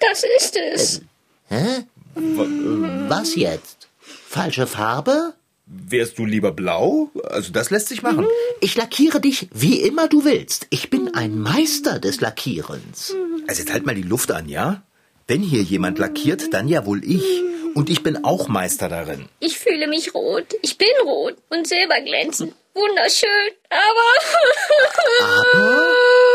Das 0.00 0.24
ist 0.38 0.56
es. 0.56 1.02
Hä? 1.48 1.84
Was 2.14 3.34
jetzt? 3.34 3.88
Falsche 4.28 4.66
Farbe? 4.66 5.34
Wärst 5.66 6.18
du 6.18 6.26
lieber 6.26 6.52
blau? 6.52 7.10
Also 7.24 7.52
das 7.52 7.70
lässt 7.70 7.88
sich 7.88 8.02
machen. 8.02 8.26
Ich 8.60 8.76
lackiere 8.76 9.20
dich, 9.20 9.48
wie 9.54 9.80
immer 9.80 10.08
du 10.08 10.24
willst. 10.24 10.66
Ich 10.70 10.90
bin 10.90 11.14
ein 11.14 11.38
Meister 11.38 11.98
des 11.98 12.20
Lackierens. 12.20 13.14
Also 13.46 13.62
jetzt 13.62 13.72
halt 13.72 13.86
mal 13.86 13.94
die 13.94 14.02
Luft 14.02 14.32
an, 14.32 14.48
ja? 14.48 14.82
Wenn 15.26 15.40
hier 15.40 15.62
jemand 15.62 15.98
lackiert, 15.98 16.52
dann 16.52 16.68
ja 16.68 16.84
wohl 16.84 17.02
ich. 17.04 17.24
Und 17.74 17.88
ich 17.88 18.02
bin 18.02 18.24
auch 18.24 18.48
Meister 18.48 18.88
darin. 18.88 19.28
Ich 19.40 19.58
fühle 19.58 19.86
mich 19.86 20.14
rot. 20.14 20.46
Ich 20.62 20.76
bin 20.76 20.88
rot 21.04 21.36
und 21.48 21.66
silberglänzend. 21.66 22.54
Wunderschön, 22.74 23.52
aber... 23.70 24.12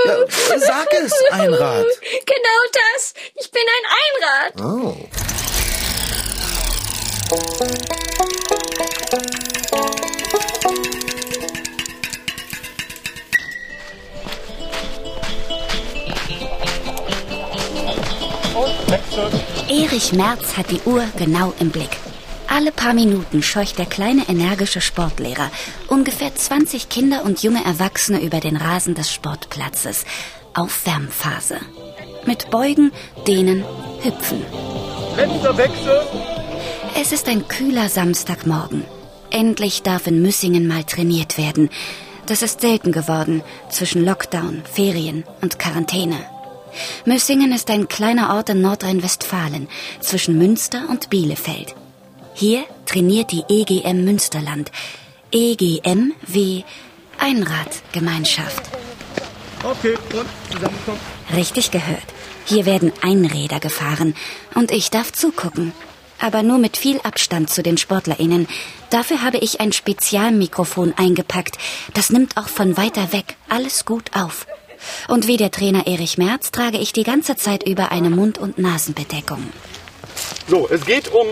Ja, 0.06 0.18
sag 0.60 0.94
es, 0.94 1.14
Einrad. 1.32 1.86
Genau 2.26 2.62
das. 2.74 3.14
Ich 3.36 3.52
bin 3.52 3.64
ein 3.64 3.86
Einrad. 4.24 4.62
Oh. 4.62 4.96
Erich 19.70 20.14
Merz 20.14 20.56
hat 20.56 20.72
die 20.72 20.82
Uhr 20.86 21.04
genau 21.18 21.54
im 21.60 21.72
Blick. 21.72 21.90
Alle 22.48 22.72
paar 22.72 22.94
Minuten 22.94 23.44
scheucht 23.44 23.78
der 23.78 23.86
kleine 23.86 24.30
energische 24.30 24.80
Sportlehrer 24.80 25.52
ungefähr 25.90 26.34
20 26.34 26.88
Kinder 26.88 27.26
und 27.26 27.44
junge 27.44 27.66
Erwachsene 27.66 28.22
über 28.22 28.40
den 28.40 28.56
Rasen 28.56 28.96
des 28.96 29.12
Sportplatzes. 29.12 30.06
Aufwärmphase. 30.54 31.60
Mit 32.26 32.50
Beugen, 32.50 32.94
Dehnen, 33.28 33.66
Hüpfen. 34.02 34.46
Letzter 35.18 35.58
Wechsel. 35.58 36.02
Es 37.00 37.12
ist 37.12 37.28
ein 37.28 37.46
kühler 37.50 37.90
Samstagmorgen. 37.90 38.86
Endlich 39.32 39.84
darf 39.84 40.08
in 40.08 40.22
Müssingen 40.22 40.68
mal 40.68 40.86
trainiert 40.86 41.38
werden. 41.38 41.70
Das 42.26 42.42
ist 42.42 42.62
selten 42.62 42.94
geworden 42.94 43.44
zwischen 43.70 44.06
Lockdown, 44.06 44.64
Ferien 44.72 45.26
und 45.42 45.60
Quarantäne. 45.60 46.26
Müssingen 47.06 47.52
ist 47.52 47.70
ein 47.70 47.88
kleiner 47.88 48.36
Ort 48.36 48.50
in 48.50 48.62
Nordrhein-Westfalen 48.62 49.68
zwischen 50.00 50.38
Münster 50.38 50.88
und 50.90 51.10
Bielefeld. 51.10 51.76
Hier 52.34 52.64
trainiert 52.86 53.32
die 53.32 53.44
EGM 53.50 54.04
Münsterland. 54.04 54.72
EGM 55.32 56.14
wie 56.26 56.66
Einradgemeinschaft. 57.18 58.64
Okay, 59.64 59.96
und 60.14 60.54
zusammenkommen. 60.54 61.00
Richtig 61.36 61.72
gehört. 61.72 62.06
Hier 62.46 62.66
werden 62.66 62.94
Einräder 63.02 63.60
gefahren 63.60 64.16
und 64.56 64.72
ich 64.72 64.90
darf 64.92 65.12
zugucken. 65.12 65.74
Aber 66.20 66.44
nur 66.44 66.58
mit 66.58 66.78
viel 66.78 67.00
Abstand 67.02 67.50
zu 67.50 67.62
den 67.62 67.78
SportlerInnen. 67.78 68.48
Dafür 68.90 69.22
habe 69.22 69.38
ich 69.38 69.60
ein 69.60 69.72
Spezialmikrofon 69.74 70.94
eingepackt. 70.98 71.58
Das 71.94 72.10
nimmt 72.10 72.38
auch 72.38 72.48
von 72.48 72.78
weiter 72.78 73.12
weg 73.12 73.36
alles 73.50 73.86
gut 73.86 74.12
auf. 74.16 74.48
Und 75.08 75.28
wie 75.28 75.38
der 75.38 75.52
Trainer 75.52 75.88
Erich 75.88 76.18
Merz 76.18 76.52
trage 76.52 76.78
ich 76.78 76.94
die 76.94 77.04
ganze 77.04 77.36
Zeit 77.36 77.64
über 77.64 77.92
eine 77.92 78.10
Mund- 78.10 78.38
und 78.38 78.58
Nasenbedeckung. 78.58 79.44
So, 80.48 80.68
es 80.70 80.86
geht 80.86 81.10
um 81.10 81.28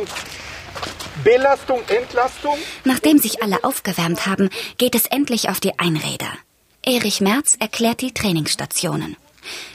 Belastung, 1.24 1.82
Entlastung. 1.88 2.58
Nachdem 2.84 3.18
sich 3.18 3.42
alle 3.42 3.64
aufgewärmt 3.64 4.26
haben, 4.26 4.50
geht 4.78 4.96
es 4.96 5.06
endlich 5.06 5.50
auf 5.50 5.60
die 5.60 5.80
Einräder. 5.80 6.32
Erich 6.84 7.22
Merz 7.22 7.56
erklärt 7.60 8.02
die 8.02 8.14
Trainingsstationen. 8.14 9.16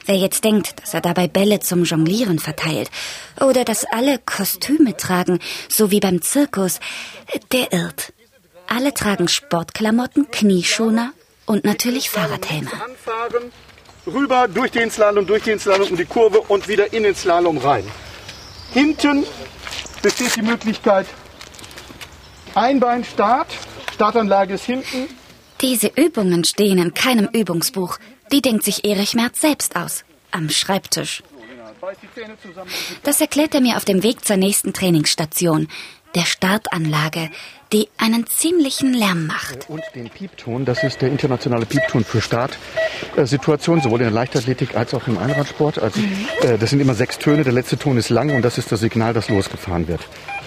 Wer 0.06 0.16
jetzt 0.16 0.44
denkt, 0.44 0.80
dass 0.80 0.94
er 0.94 1.00
dabei 1.00 1.28
Bälle 1.28 1.60
zum 1.60 1.84
Jonglieren 1.84 2.38
verteilt 2.38 2.90
oder 3.40 3.64
dass 3.64 3.84
alle 3.84 4.18
Kostüme 4.18 4.96
tragen, 4.96 5.38
so 5.68 5.90
wie 5.90 6.00
beim 6.00 6.22
Zirkus, 6.22 6.80
der 7.52 7.72
irrt. 7.72 8.12
Alle 8.66 8.94
tragen 8.94 9.28
Sportklamotten, 9.28 10.30
Knieschoner 10.30 11.12
und 11.46 11.64
natürlich 11.64 12.10
Fahrradhelme. 12.10 12.70
Anfahren, 12.72 13.52
rüber 14.06 14.48
durch 14.48 14.70
den 14.70 14.90
Slalom, 14.90 15.26
durch 15.26 15.42
den 15.42 15.58
Slalom 15.58 15.88
um 15.90 15.96
die 15.96 16.04
Kurve 16.04 16.40
und 16.40 16.68
wieder 16.68 16.92
in 16.92 17.02
den 17.02 17.14
Slalom 17.14 17.58
rein. 17.58 17.84
Hinten 18.72 19.24
besteht 20.02 20.36
die 20.36 20.42
Möglichkeit 20.42 21.06
Einbeinstart. 22.54 23.48
Startanlage 23.94 24.54
ist 24.54 24.64
hinten. 24.64 25.08
Diese 25.60 25.88
Übungen 25.94 26.44
stehen 26.44 26.78
in 26.78 26.94
keinem 26.94 27.28
Übungsbuch. 27.32 27.98
Die 28.32 28.40
denkt 28.40 28.64
sich 28.64 28.84
Erich 28.84 29.14
Merz 29.14 29.40
selbst 29.40 29.76
aus. 29.76 30.04
Am 30.30 30.48
Schreibtisch. 30.48 31.22
Zusammen. 32.42 32.70
Das 33.04 33.20
erklärt 33.20 33.54
er 33.54 33.62
mir 33.62 33.76
auf 33.76 33.86
dem 33.86 34.02
Weg 34.02 34.24
zur 34.24 34.36
nächsten 34.36 34.74
Trainingsstation, 34.74 35.68
der 36.14 36.24
Startanlage, 36.24 37.30
die 37.72 37.88
einen 37.98 38.26
ziemlichen 38.26 38.92
Lärm 38.92 39.26
macht. 39.26 39.68
Und 39.68 39.82
den 39.94 40.10
Piepton, 40.10 40.64
das 40.64 40.82
ist 40.82 41.00
der 41.02 41.10
internationale 41.10 41.66
Piepton 41.66 42.04
für 42.04 42.20
Startsituationen, 42.20 43.82
sowohl 43.82 44.00
in 44.00 44.06
der 44.06 44.12
Leichtathletik 44.12 44.76
als 44.76 44.92
auch 44.94 45.06
im 45.06 45.18
Einradsport. 45.18 45.78
Also, 45.78 46.00
äh, 46.42 46.58
das 46.58 46.70
sind 46.70 46.80
immer 46.80 46.94
sechs 46.94 47.18
Töne, 47.18 47.44
der 47.44 47.52
letzte 47.52 47.78
Ton 47.78 47.96
ist 47.96 48.10
lang 48.10 48.30
und 48.34 48.42
das 48.42 48.58
ist 48.58 48.72
das 48.72 48.80
Signal, 48.80 49.12
dass 49.12 49.28
losgefahren 49.28 49.86
wird. 49.88 50.00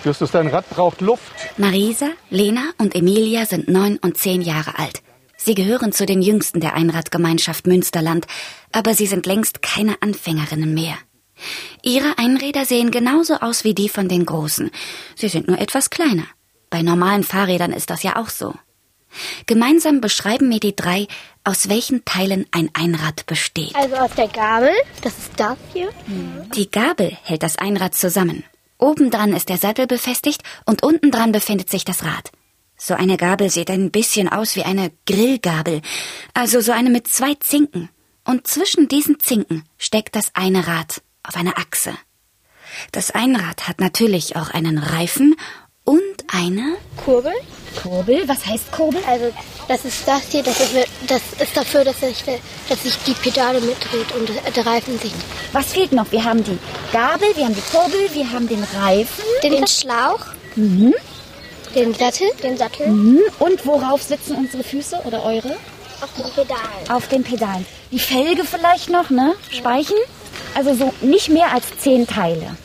Justus, 0.03 0.31
dein 0.31 0.47
Rad 0.47 0.69
braucht 0.69 0.99
Luft. 0.99 1.33
Marisa, 1.57 2.09
Lena 2.29 2.63
und 2.77 2.93
Emilia 2.95 3.45
sind 3.45 3.69
neun 3.69 3.97
und 4.01 4.17
zehn 4.17 4.41
Jahre 4.41 4.77
alt. 4.77 5.01
Sie 5.37 5.55
gehören 5.55 5.91
zu 5.91 6.05
den 6.05 6.21
jüngsten 6.21 6.61
der 6.61 6.73
Einradgemeinschaft 6.73 7.67
Münsterland, 7.67 8.27
aber 8.71 8.93
sie 8.93 9.07
sind 9.07 9.25
längst 9.25 9.61
keine 9.61 10.01
Anfängerinnen 10.01 10.73
mehr. 10.73 10.95
Ihre 11.81 12.17
Einräder 12.17 12.65
sehen 12.65 12.91
genauso 12.91 13.35
aus 13.35 13.63
wie 13.63 13.73
die 13.73 13.89
von 13.89 14.07
den 14.07 14.25
Großen. 14.25 14.71
Sie 15.15 15.29
sind 15.29 15.47
nur 15.47 15.59
etwas 15.59 15.89
kleiner. 15.89 16.25
Bei 16.69 16.81
normalen 16.81 17.23
Fahrrädern 17.23 17.73
ist 17.73 17.89
das 17.89 18.03
ja 18.03 18.15
auch 18.15 18.29
so. 18.29 18.53
Gemeinsam 19.45 20.01
beschreiben 20.01 20.49
mir 20.49 20.59
die 20.59 20.75
drei, 20.75 21.07
aus 21.43 21.69
welchen 21.69 22.03
Teilen 22.05 22.47
ein 22.51 22.69
Einrad 22.73 23.25
besteht. 23.25 23.75
Also 23.75 23.95
aus 23.95 24.11
der 24.15 24.27
Gabel, 24.27 24.71
das 25.01 25.17
ist 25.17 25.31
das 25.37 25.57
hier. 25.71 25.89
Die 26.55 26.71
Gabel 26.71 27.15
hält 27.23 27.43
das 27.43 27.57
Einrad 27.57 27.93
zusammen. 27.93 28.43
Oben 28.79 29.11
dran 29.11 29.33
ist 29.33 29.49
der 29.49 29.57
Sattel 29.57 29.87
befestigt 29.87 30.41
und 30.65 30.83
unten 30.83 31.11
dran 31.11 31.31
befindet 31.31 31.69
sich 31.69 31.85
das 31.85 32.03
Rad. 32.03 32.31
So 32.75 32.95
eine 32.95 33.17
Gabel 33.17 33.49
sieht 33.49 33.69
ein 33.69 33.91
bisschen 33.91 34.27
aus 34.29 34.55
wie 34.55 34.63
eine 34.63 34.91
Grillgabel, 35.05 35.81
also 36.33 36.59
so 36.59 36.71
eine 36.71 36.89
mit 36.89 37.07
zwei 37.07 37.35
Zinken. 37.35 37.89
Und 38.25 38.47
zwischen 38.47 38.87
diesen 38.87 39.19
Zinken 39.19 39.63
steckt 39.77 40.15
das 40.15 40.31
eine 40.33 40.67
Rad 40.67 41.01
auf 41.23 41.35
einer 41.35 41.57
Achse. 41.57 41.93
Das 42.91 43.11
Einrad 43.11 43.67
hat 43.67 43.79
natürlich 43.79 44.35
auch 44.35 44.49
einen 44.49 44.77
Reifen 44.77 45.35
und 45.83 46.01
eine 46.27 46.75
Kurbel. 47.03 47.33
Kurbel. 47.81 48.27
Was 48.27 48.45
heißt 48.45 48.71
Kurbel? 48.71 49.01
Also 49.07 49.31
das 49.67 49.85
ist 49.85 50.07
das 50.07 50.23
hier, 50.29 50.43
das 50.43 50.59
ist, 50.59 50.87
das 51.07 51.21
ist 51.39 51.57
dafür, 51.57 51.83
dass 51.83 51.99
sich, 51.99 52.23
dass 52.69 52.83
sich 52.83 52.95
die 53.05 53.13
Pedale 53.13 53.59
mitdreht 53.61 54.11
und 54.13 54.29
der 54.55 54.65
Reifen 54.65 54.97
sich 54.99 55.11
Was 55.51 55.73
fehlt 55.73 55.91
noch? 55.91 56.11
Wir 56.11 56.23
haben 56.23 56.43
die 56.43 56.57
Gabel, 56.91 57.27
wir 57.35 57.45
haben 57.45 57.55
die 57.55 57.61
Kurbel, 57.71 58.09
wir 58.13 58.31
haben 58.31 58.47
den 58.47 58.63
Reifen. 58.63 59.23
den, 59.43 59.67
Schlauch, 59.67 60.25
den 60.55 61.93
Sattel, 61.93 62.27
den 62.43 62.57
Sattel 62.57 62.87
Und 63.39 63.65
worauf 63.65 64.01
sitzen 64.01 64.35
unsere 64.35 64.63
Füße 64.63 65.01
oder 65.05 65.23
eure? 65.23 65.55
auf 66.01 66.13
den 66.17 66.31
Pedalen. 66.33 66.89
Auf 66.89 67.07
den 67.07 67.23
Pedalen. 67.23 67.65
Die 67.91 67.99
Felge 67.99 68.43
vielleicht 68.43 68.89
noch, 68.89 69.09
ne? 69.09 69.33
Speichen? 69.49 69.95
Also 70.55 70.75
so 70.75 70.93
nicht 71.01 71.29
mehr 71.29 71.51
als 71.51 71.65
zehn 71.79 72.05
Teile. 72.07 72.55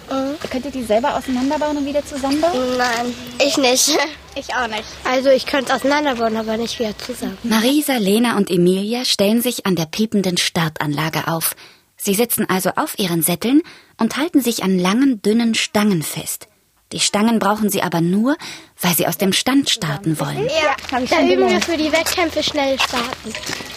Könnt 0.51 0.65
ihr 0.65 0.71
die 0.71 0.83
selber 0.85 1.17
auseinanderbauen 1.17 1.77
und 1.77 1.87
wieder 1.87 2.05
zusammenbauen? 2.05 2.77
Nein, 2.77 3.15
ich 3.45 3.57
nicht. 3.57 3.91
Ich 4.35 4.55
auch 4.55 4.69
nicht. 4.69 4.85
Also 5.03 5.31
ich 5.31 5.47
könnte 5.47 5.73
es 5.73 5.81
auseinanderbauen, 5.81 6.37
aber 6.37 6.57
nicht 6.57 6.79
wieder 6.79 6.97
zusammen. 6.97 7.37
Marisa, 7.43 7.97
Lena 7.97 8.37
und 8.37 8.53
Emilia 8.53 9.05
stellen 9.05 9.43
sich 9.43 9.67
an 9.67 9.75
der 9.75 9.87
piependen 9.87 10.37
Startanlage 10.37 11.27
auf. 11.27 11.57
Sie 11.97 12.15
sitzen 12.15 12.47
also 12.49 12.71
auf 12.77 12.97
ihren 13.01 13.23
Sätteln 13.23 13.63
und 13.97 14.17
halten 14.17 14.41
sich 14.41 14.63
an 14.63 14.79
langen, 14.79 15.21
dünnen 15.23 15.57
Stangen 15.57 16.05
fest. 16.05 16.47
Die 16.93 17.01
Stangen 17.01 17.41
brauchen 17.41 17.69
sie 17.69 17.83
aber 17.83 18.01
nur, 18.01 18.37
weil 18.81 18.95
sie 18.95 19.09
aus 19.09 19.19
dem 19.19 19.33
Stand 19.33 19.71
starten 19.71 20.21
wollen. 20.21 20.47
Ja, 20.47 20.77
da 20.91 21.21
üben 21.21 21.49
wir 21.51 21.61
für 21.61 21.77
die 21.77 21.91
Wettkämpfe 21.91 22.45
schnell 22.45 22.79
starten. 22.79 23.35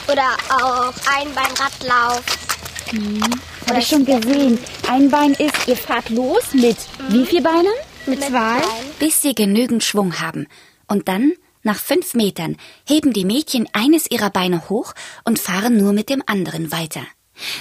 Oder 0.08 0.28
auch 0.64 0.94
Einbeinradlauf. 1.20 2.22
Habe 3.70 3.80
ich 3.80 3.88
schon 3.88 4.06
gesehen. 4.06 4.58
Ein 4.88 5.10
Bein 5.10 5.34
ist, 5.34 5.68
ihr 5.68 5.78
fahrt 5.78 6.10
los 6.10 6.54
mit 6.54 6.78
wie 7.10 7.26
viel 7.26 7.42
Beinen? 7.42 7.74
Mit 8.06 8.24
zwei. 8.24 8.62
Bis 9.00 9.22
sie 9.22 9.36
genügend 9.36 9.84
Schwung 9.84 10.20
haben. 10.20 10.48
Und 10.88 11.08
dann, 11.08 11.34
nach 11.64 11.78
fünf 11.78 12.14
Metern, 12.14 12.58
heben 12.88 13.14
die 13.14 13.26
Mädchen 13.26 13.68
eines 13.74 14.10
ihrer 14.10 14.30
Beine 14.30 14.70
hoch 14.70 14.94
und 15.24 15.40
fahren 15.40 15.78
nur 15.78 15.94
mit 15.94 16.10
dem 16.10 16.24
anderen 16.26 16.72
weiter. 16.72 17.02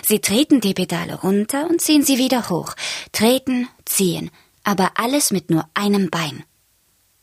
Sie 0.03 0.21
treten 0.21 0.61
die 0.61 0.75
Pedale 0.75 1.21
runter 1.21 1.69
und 1.69 1.81
ziehen 1.81 2.03
sie 2.03 2.19
wieder 2.19 2.49
hoch. 2.49 2.75
Treten, 3.13 3.69
ziehen. 3.85 4.31
Aber 4.65 4.93
alles 4.97 5.31
mit 5.31 5.51
nur 5.51 5.69
einem 5.75 6.11
Bein. 6.11 6.45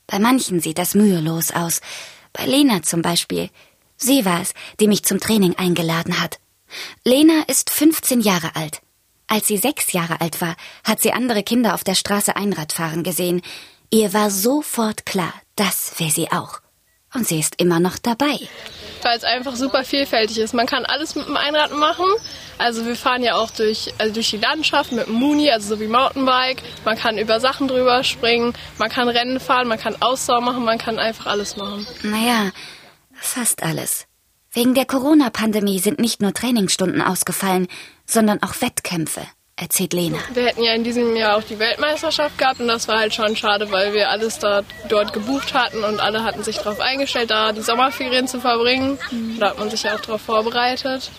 Bei 0.07 0.19
manchen 0.19 0.60
sieht 0.60 0.77
das 0.77 0.96
mühelos 0.96 1.51
aus. 1.51 1.81
Bei 2.34 2.46
Lena 2.46 2.81
zum 2.81 3.01
Beispiel. 3.01 3.50
Sie 3.98 4.25
war 4.25 4.41
es, 4.41 4.53
die 4.79 4.88
mich 4.88 5.03
zum 5.03 5.19
Training 5.19 5.55
eingeladen 5.55 6.22
hat. 6.22 6.39
Lena 7.03 7.43
ist 7.47 7.69
15 7.69 8.21
Jahre 8.21 8.55
alt. 8.55 8.81
Als 9.27 9.47
sie 9.47 9.57
sechs 9.57 9.91
Jahre 9.91 10.21
alt 10.21 10.39
war, 10.41 10.55
hat 10.86 11.01
sie 11.01 11.12
andere 11.12 11.43
Kinder 11.43 11.74
auf 11.74 11.83
der 11.83 11.95
Straße 11.95 12.36
Einrad 12.36 12.71
fahren 12.74 13.03
gesehen. 13.03 13.41
Ihr 13.89 14.13
war 14.13 14.29
sofort 14.29 15.05
klar, 15.05 15.33
das 15.55 15.93
wäre 15.97 16.12
sie 16.12 16.31
auch. 16.31 16.62
Und 17.13 17.27
sie 17.27 17.39
ist 17.39 17.59
immer 17.59 17.79
noch 17.79 17.97
dabei. 17.97 18.38
Weil 19.01 19.17
es 19.17 19.24
einfach 19.24 19.55
super 19.55 19.83
vielfältig 19.83 20.38
ist. 20.39 20.53
Man 20.53 20.65
kann 20.65 20.86
alles 20.86 21.15
mit 21.15 21.27
dem 21.27 21.38
Einrad 21.38 21.71
machen. 21.71 22.05
Also 22.57 22.86
wir 22.86 22.95
fahren 22.95 23.24
ja 23.24 23.36
auch 23.36 23.51
durch, 23.51 23.93
also 23.97 24.13
durch 24.13 24.29
die 24.31 24.38
Landschaft 24.38 24.91
mit 24.91 25.07
dem 25.07 25.13
Muni, 25.13 25.50
also 25.51 25.75
so 25.75 25.79
wie 25.79 25.88
Mountainbike. 25.88 26.63
Man 26.86 26.97
kann 26.97 27.17
über 27.17 27.39
Sachen 27.39 27.67
drüber 27.67 28.03
springen, 28.03 28.53
man 28.77 28.89
kann 28.89 29.07
Rennen 29.09 29.39
fahren, 29.39 29.67
man 29.67 29.79
kann 29.79 29.95
Ausdauer 30.01 30.41
machen, 30.41 30.65
man 30.65 30.77
kann 30.77 31.00
einfach 31.00 31.27
alles 31.27 31.55
machen. 31.55 31.86
Naja, 32.03 32.51
fast 33.13 33.62
alles. 33.63 34.06
Wegen 34.57 34.73
der 34.73 34.85
Corona-Pandemie 34.85 35.77
sind 35.77 35.99
nicht 35.99 36.19
nur 36.19 36.33
Trainingsstunden 36.33 36.99
ausgefallen, 36.99 37.67
sondern 38.07 38.41
auch 38.41 38.59
Wettkämpfe, 38.59 39.21
erzählt 39.55 39.93
Lena. 39.93 40.17
Wir 40.33 40.47
hätten 40.47 40.63
ja 40.63 40.73
in 40.73 40.83
diesem 40.83 41.15
Jahr 41.15 41.37
auch 41.37 41.43
die 41.43 41.59
Weltmeisterschaft 41.59 42.39
gehabt 42.39 42.59
und 42.59 42.67
das 42.67 42.87
war 42.87 42.97
halt 42.97 43.13
schon 43.13 43.35
schade, 43.35 43.69
weil 43.69 43.93
wir 43.93 44.09
alles 44.09 44.39
da, 44.39 44.63
dort 44.89 45.13
gebucht 45.13 45.53
hatten 45.53 45.83
und 45.83 45.99
alle 45.99 46.23
hatten 46.23 46.41
sich 46.41 46.57
darauf 46.57 46.79
eingestellt, 46.79 47.29
da 47.29 47.51
die 47.51 47.61
Sommerferien 47.61 48.27
zu 48.27 48.41
verbringen. 48.41 48.97
Da 49.39 49.51
hat 49.51 49.59
man 49.59 49.69
sich 49.69 49.83
ja 49.83 49.93
auch 49.93 49.99
darauf 49.99 50.21
vorbereitet. 50.21 51.11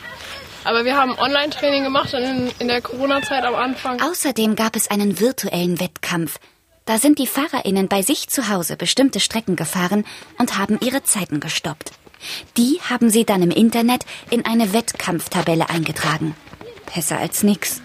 Aber 0.65 0.85
wir 0.85 0.97
haben 0.97 1.17
Online-Training 1.17 1.85
gemacht 1.85 2.13
in, 2.15 2.51
in 2.59 2.67
der 2.67 2.83
Corona-Zeit 2.83 3.45
am 3.45 3.55
Anfang. 3.55 4.03
Außerdem 4.03 4.57
gab 4.57 4.75
es 4.75 4.91
einen 4.91 5.21
virtuellen 5.21 5.79
Wettkampf. 5.79 6.41
Da 6.87 6.99
sind 6.99 7.21
die 7.21 7.29
FahrerInnen 7.29 7.87
bei 7.87 8.03
sich 8.03 8.27
zu 8.31 8.49
Hause 8.49 8.77
bestimmte 8.77 9.21
Strecken 9.21 9.55
gefahren 9.55 10.05
und 10.39 10.59
haben 10.59 10.81
ihre 10.83 11.05
Zeiten 11.05 11.39
gestoppt. 11.39 11.93
Die 12.57 12.81
haben 12.89 13.11
sie 13.11 13.25
dann 13.25 13.43
im 13.43 13.51
Internet 13.51 14.05
in 14.31 14.45
eine 14.45 14.73
Wettkampftabelle 14.73 15.69
eingetragen. 15.69 16.35
Besser 16.95 17.19
als 17.19 17.43
nix. 17.43 17.81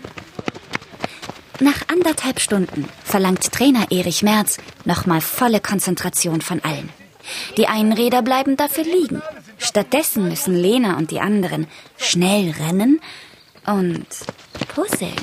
Nach 1.60 1.88
anderthalb 1.88 2.40
Stunden 2.40 2.90
verlangt 3.04 3.52
Trainer 3.52 3.92
Erich 3.92 4.24
Merz 4.24 4.58
nochmal 4.86 5.22
volle 5.22 5.60
Konzentration 5.60 6.42
von 6.42 6.64
allen. 6.64 6.90
Die 7.58 7.68
einen 7.68 7.94
Räder 7.94 8.22
bleiben 8.22 8.58
dafür 8.58 8.84
liegen. 8.84 9.22
Stattdessen 9.60 10.28
müssen 10.28 10.56
Lena 10.56 10.98
und 10.98 11.12
die 11.12 11.22
anderen 11.22 11.68
schnell 11.98 12.52
rennen 12.52 13.00
und 13.66 14.06
puzzeln. 14.76 15.16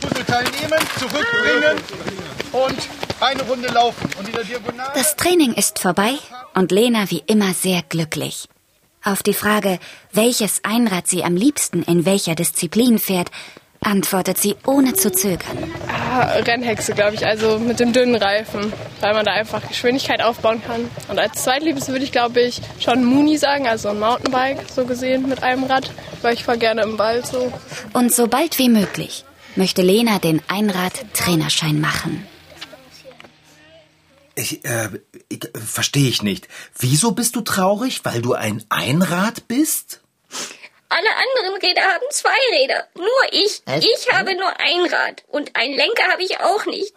Puzzleteil 0.00 0.44
nehmen, 0.44 0.80
zurückbringen 0.98 1.76
und 2.52 2.88
eine 3.20 3.42
Runde 3.42 3.68
laufen. 3.68 4.08
Das 4.94 5.16
Training 5.16 5.52
ist 5.52 5.78
vorbei 5.78 6.14
und 6.56 6.72
Lena 6.72 7.10
wie 7.10 7.22
immer 7.26 7.52
sehr 7.52 7.82
glücklich. 7.88 8.48
Auf 9.04 9.22
die 9.22 9.34
Frage, 9.34 9.78
welches 10.12 10.64
Einrad 10.64 11.06
sie 11.06 11.22
am 11.22 11.36
liebsten 11.36 11.82
in 11.82 12.06
welcher 12.06 12.34
Disziplin 12.34 12.98
fährt, 12.98 13.30
antwortet 13.80 14.38
sie 14.38 14.56
ohne 14.66 14.94
zu 14.94 15.12
zögern. 15.12 15.58
Ah, 15.86 16.22
Rennhexe, 16.22 16.94
glaube 16.94 17.14
ich, 17.14 17.26
also 17.26 17.58
mit 17.58 17.78
dem 17.78 17.92
dünnen 17.92 18.16
Reifen, 18.16 18.72
weil 19.00 19.12
man 19.12 19.26
da 19.26 19.32
einfach 19.32 19.68
Geschwindigkeit 19.68 20.22
aufbauen 20.22 20.62
kann. 20.66 20.88
Und 21.08 21.18
als 21.18 21.44
Zweitliebes 21.44 21.88
würde 21.88 22.04
ich, 22.04 22.10
glaube 22.10 22.40
ich, 22.40 22.60
schon 22.80 23.04
Muni 23.04 23.36
sagen, 23.36 23.68
also 23.68 23.90
ein 23.90 24.00
Mountainbike 24.00 24.64
so 24.74 24.86
gesehen 24.86 25.28
mit 25.28 25.42
einem 25.42 25.64
Rad, 25.64 25.90
weil 26.22 26.34
ich 26.34 26.44
fahre 26.44 26.58
gerne 26.58 26.82
im 26.82 26.98
Wald 26.98 27.26
so. 27.26 27.52
Und 27.92 28.12
so 28.12 28.26
bald 28.26 28.58
wie 28.58 28.70
möglich 28.70 29.24
möchte 29.56 29.82
Lena 29.82 30.18
den 30.18 30.42
Einrad-Trainerschein 30.48 31.80
machen. 31.80 32.26
Ich, 34.36 34.64
äh, 34.66 34.90
ich, 35.28 35.48
verstehe 35.54 36.08
ich 36.08 36.22
nicht. 36.22 36.46
Wieso 36.78 37.12
bist 37.12 37.36
du 37.36 37.40
traurig? 37.40 38.04
Weil 38.04 38.20
du 38.20 38.34
ein 38.34 38.64
Einrad 38.68 39.48
bist? 39.48 40.00
Alle 40.88 41.08
anderen 41.08 41.60
Räder 41.60 41.82
haben 41.82 42.04
zwei 42.10 42.38
Räder. 42.52 42.86
Nur 42.94 43.06
ich. 43.32 43.62
Ich 43.66 44.12
habe 44.12 44.34
nur 44.36 44.48
ein 44.60 44.86
Rad. 44.92 45.24
Und 45.28 45.56
einen 45.56 45.74
Lenker 45.74 46.04
habe 46.12 46.22
ich 46.22 46.38
auch 46.38 46.64
nicht. 46.66 46.92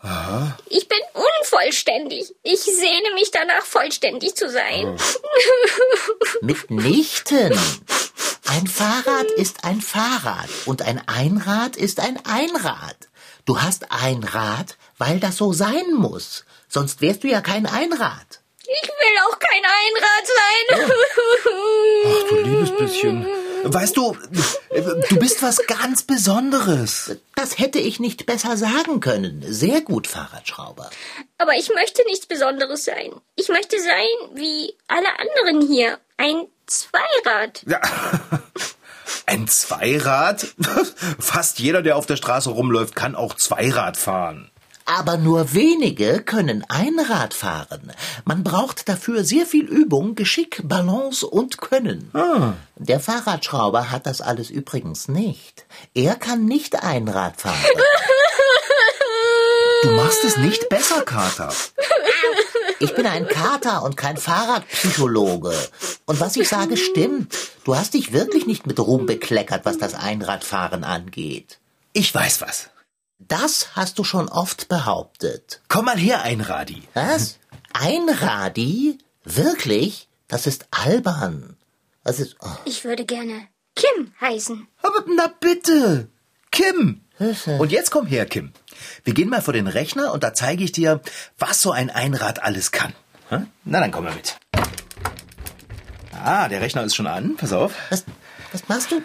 Ich 0.68 0.88
bin 0.88 1.00
unvollständig. 1.14 2.36
Ich 2.44 2.60
sehne 2.60 3.14
mich 3.16 3.32
danach, 3.32 3.66
vollständig 3.66 4.36
zu 4.36 4.50
sein. 4.50 5.00
Mitnichten. 6.42 7.58
Ein 8.48 8.68
Fahrrad 8.68 9.32
ist 9.38 9.64
ein 9.64 9.82
Fahrrad 9.82 10.50
und 10.66 10.82
ein 10.82 11.02
Einrad 11.08 11.76
ist 11.76 12.00
ein 12.00 12.20
Einrad. 12.26 13.10
Du 13.46 13.62
hast 13.62 13.92
ein 13.92 14.24
Rad, 14.24 14.78
weil 14.98 15.20
das 15.20 15.38
so 15.38 15.54
sein 15.54 15.94
muss. 15.94 16.46
Sonst 16.70 17.02
wärst 17.02 17.24
du 17.24 17.28
ja 17.28 17.42
kein 17.42 17.66
Einrad. 17.66 18.42
Ich 18.62 18.88
will 18.88 19.18
auch 19.28 19.40
kein 19.40 19.64
Einrad 19.66 20.26
sein. 20.38 20.92
Ach, 22.06 22.30
du 22.30 22.36
liebes 22.42 22.78
bisschen. 22.78 23.26
Weißt 23.64 23.98
du, 23.98 24.16
äh, 24.70 24.82
du 25.10 25.16
bist 25.18 25.42
was 25.42 25.66
ganz 25.66 26.04
Besonderes. 26.04 27.18
Das 27.36 27.58
hätte 27.58 27.80
ich 27.80 28.00
nicht 28.00 28.28
besser 28.28 28.56
sagen 28.56 29.00
können. 29.00 29.44
Sehr 29.48 29.82
gut, 29.82 30.06
Fahrradschrauber. 30.06 30.90
Aber 31.40 31.54
ich 31.56 31.70
möchte 31.74 32.04
nichts 32.06 32.28
Besonderes 32.28 32.86
sein. 32.86 33.12
Ich 33.36 33.50
möchte 33.50 33.80
sein 33.80 34.36
wie 34.36 34.76
alle 34.88 35.08
anderen 35.20 35.68
hier. 35.68 35.98
Ein 36.18 36.46
Zweirad. 36.68 37.64
Ja. 37.66 37.82
Ein 39.26 39.48
Zweirad? 39.48 40.46
Fast 41.20 41.60
jeder, 41.60 41.82
der 41.82 41.98
auf 41.98 42.06
der 42.06 42.16
Straße 42.16 42.52
rumläuft, 42.52 42.96
kann 42.96 43.16
auch 43.16 43.36
Zweirad 43.36 43.98
fahren. 43.98 44.52
Aber 44.92 45.18
nur 45.18 45.54
wenige 45.54 46.24
können 46.24 46.66
Einrad 46.68 47.36
fahren. 47.36 47.92
Man 48.26 48.44
braucht 48.44 48.90
dafür 48.90 49.24
sehr 49.24 49.46
viel 49.46 49.66
Übung, 49.66 50.16
Geschick, 50.16 50.62
Balance 50.64 51.28
und 51.28 51.60
Können. 51.60 52.10
Der 52.76 53.00
Fahrradschrauber 53.00 53.92
hat 53.92 54.08
das 54.08 54.20
alles 54.20 54.50
übrigens 54.50 55.08
nicht. 55.08 55.68
Er 55.94 56.16
kann 56.16 56.46
nicht 56.46 56.82
Einrad 56.84 57.40
fahren. 57.40 57.56
Du 59.84 59.92
machst 59.92 60.24
es 60.24 60.38
nicht 60.38 60.70
besser, 60.70 61.04
Kater. 61.04 61.54
Ich 62.80 62.96
bin 62.96 63.06
ein 63.06 63.28
Kater 63.28 63.84
und 63.84 63.96
kein 63.96 64.18
Fahrradpsychologe. 64.18 65.54
Und 66.06 66.20
was 66.20 66.36
ich 66.36 66.50
sage, 66.50 66.78
stimmt. 66.78 67.36
Du 67.64 67.76
hast 67.76 67.94
dich 67.94 68.12
wirklich 68.12 68.48
nicht 68.48 68.66
mit 68.66 68.80
Ruhm 68.80 69.06
bekleckert, 69.06 69.66
was 69.66 69.78
das 69.78 69.94
Einradfahren 69.94 70.84
angeht. 70.84 71.60
Ich 71.94 72.14
weiß 72.14 72.42
was. 72.42 72.70
Das 73.20 73.76
hast 73.76 74.00
du 74.00 74.04
schon 74.04 74.30
oft 74.30 74.70
behauptet. 74.70 75.62
Komm 75.68 75.86
mal 75.86 75.98
her, 75.98 76.24
Einradi. 76.24 76.84
Was? 76.94 77.38
Einradi? 77.74 78.98
Wirklich? 79.24 80.08
Das 80.28 80.48
ist 80.48 80.68
albern. 80.72 81.58
Das 82.04 82.20
ist. 82.20 82.38
Oh. 82.42 82.48
Ich 82.66 82.86
würde 82.86 83.06
gerne 83.06 83.48
Kim 83.76 84.14
heißen. 84.22 84.68
Aber 84.82 85.04
na 85.16 85.28
bitte. 85.40 86.10
Kim. 86.52 87.02
Und 87.60 87.72
jetzt 87.72 87.92
komm 87.92 88.08
her, 88.08 88.26
Kim. 88.26 88.54
Wir 89.04 89.14
gehen 89.14 89.30
mal 89.30 89.42
vor 89.42 89.54
den 89.54 89.68
Rechner 89.68 90.14
und 90.14 90.24
da 90.24 90.34
zeige 90.34 90.64
ich 90.64 90.72
dir, 90.72 91.02
was 91.38 91.62
so 91.62 91.72
ein 91.72 91.90
Einrad 91.90 92.42
alles 92.42 92.72
kann. 92.72 92.94
Na, 93.30 93.80
dann 93.82 93.92
komm 93.92 94.06
mal 94.06 94.16
mit. 94.16 94.38
Ah, 96.14 96.48
der 96.48 96.62
Rechner 96.62 96.84
ist 96.84 96.96
schon 96.96 97.08
an. 97.08 97.36
Pass 97.36 97.52
auf. 97.52 97.74
Was, 97.90 98.06
was 98.52 98.68
machst 98.68 98.92
du? 98.92 99.02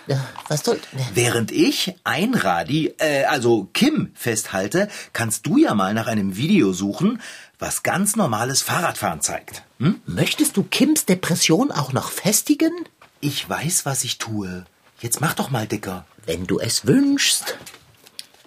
Was 0.49 0.65
soll. 0.65 0.81
Während 1.15 1.51
ich 1.51 1.95
Einradi, 2.05 2.95
äh, 2.99 3.25
also 3.25 3.69
Kim, 3.73 4.11
festhalte, 4.15 4.89
kannst 5.13 5.47
du 5.47 5.59
ja 5.59 5.75
mal 5.75 5.95
nach 5.95 6.07
einem 6.07 6.37
Video 6.37 6.73
suchen, 6.73 7.21
was 7.59 7.83
ganz 7.83 8.17
normales 8.17 8.63
Fahrradfahren 8.63 9.21
zeigt. 9.21 9.63
Hm? 9.79 10.01
Möchtest 10.07 10.57
du 10.57 10.63
Kims 10.63 11.07
Depression 11.07 11.71
auch 11.71 11.93
noch 11.93 12.11
festigen? 12.11 12.73
Ich 13.21 13.49
weiß, 13.49 13.87
was 13.87 14.05
ich 14.05 14.19
tue. 14.19 14.65
Jetzt 15.01 15.21
mach 15.21 15.35
doch 15.35 15.51
mal 15.51 15.67
dicker. 15.67 16.05
Wenn 16.27 16.47
du 16.47 16.59
es 16.59 16.87
wünschst. 16.87 17.59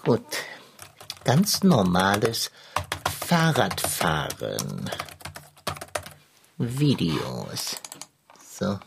Gut. 0.04 0.26
Ganz 1.24 1.64
normales 1.64 2.52
Fahrradfahren. 3.28 4.90
Videos. 6.58 7.78
So. 8.50 8.80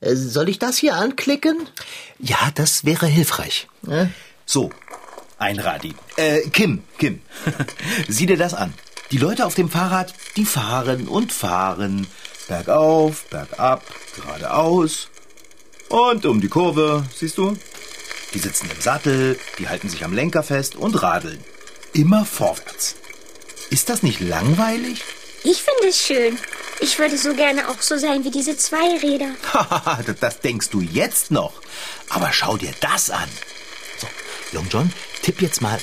Äh, 0.00 0.14
Soll 0.14 0.48
ich 0.48 0.58
das 0.58 0.78
hier 0.78 0.94
anklicken? 0.94 1.68
Ja, 2.18 2.38
das 2.54 2.84
wäre 2.84 3.06
hilfreich. 3.06 3.68
Ja. 3.86 4.08
So, 4.46 4.70
Einradi. 5.38 5.94
Äh, 6.16 6.42
Kim, 6.50 6.82
Kim. 6.98 7.20
Sieh 8.08 8.26
dir 8.26 8.36
das 8.36 8.54
an. 8.54 8.74
Die 9.10 9.18
Leute 9.18 9.46
auf 9.46 9.54
dem 9.54 9.68
Fahrrad, 9.68 10.14
die 10.36 10.44
fahren 10.44 11.08
und 11.08 11.32
fahren. 11.32 12.06
Bergauf, 12.46 13.24
bergab, 13.24 13.82
geradeaus. 14.16 15.08
Und 15.88 16.24
um 16.26 16.40
die 16.40 16.48
Kurve, 16.48 17.04
siehst 17.16 17.38
du? 17.38 17.56
Die 18.34 18.38
sitzen 18.38 18.70
im 18.70 18.80
Sattel, 18.80 19.38
die 19.58 19.68
halten 19.68 19.88
sich 19.88 20.04
am 20.04 20.12
Lenker 20.12 20.42
fest 20.42 20.76
und 20.76 21.02
radeln. 21.02 21.42
Immer 21.92 22.24
vorwärts. 22.24 22.94
Ist 23.70 23.88
das 23.88 24.02
nicht 24.04 24.20
langweilig? 24.20 25.02
Ich 25.42 25.62
finde 25.62 25.88
es 25.88 25.98
schön. 25.98 26.38
Ich 26.80 26.98
würde 26.98 27.16
so 27.16 27.34
gerne 27.34 27.68
auch 27.68 27.80
so 27.80 27.96
sein 27.96 28.24
wie 28.24 28.30
diese 28.30 28.56
Zweiräder. 28.56 29.30
Haha, 29.52 30.02
das 30.20 30.40
denkst 30.40 30.70
du 30.70 30.80
jetzt 30.80 31.30
noch. 31.30 31.52
Aber 32.08 32.32
schau 32.32 32.56
dir 32.56 32.72
das 32.80 33.10
an. 33.10 33.28
So, 33.98 34.06
Long 34.52 34.66
John, 34.70 34.92
tipp 35.22 35.40
jetzt 35.40 35.60
mal 35.60 35.78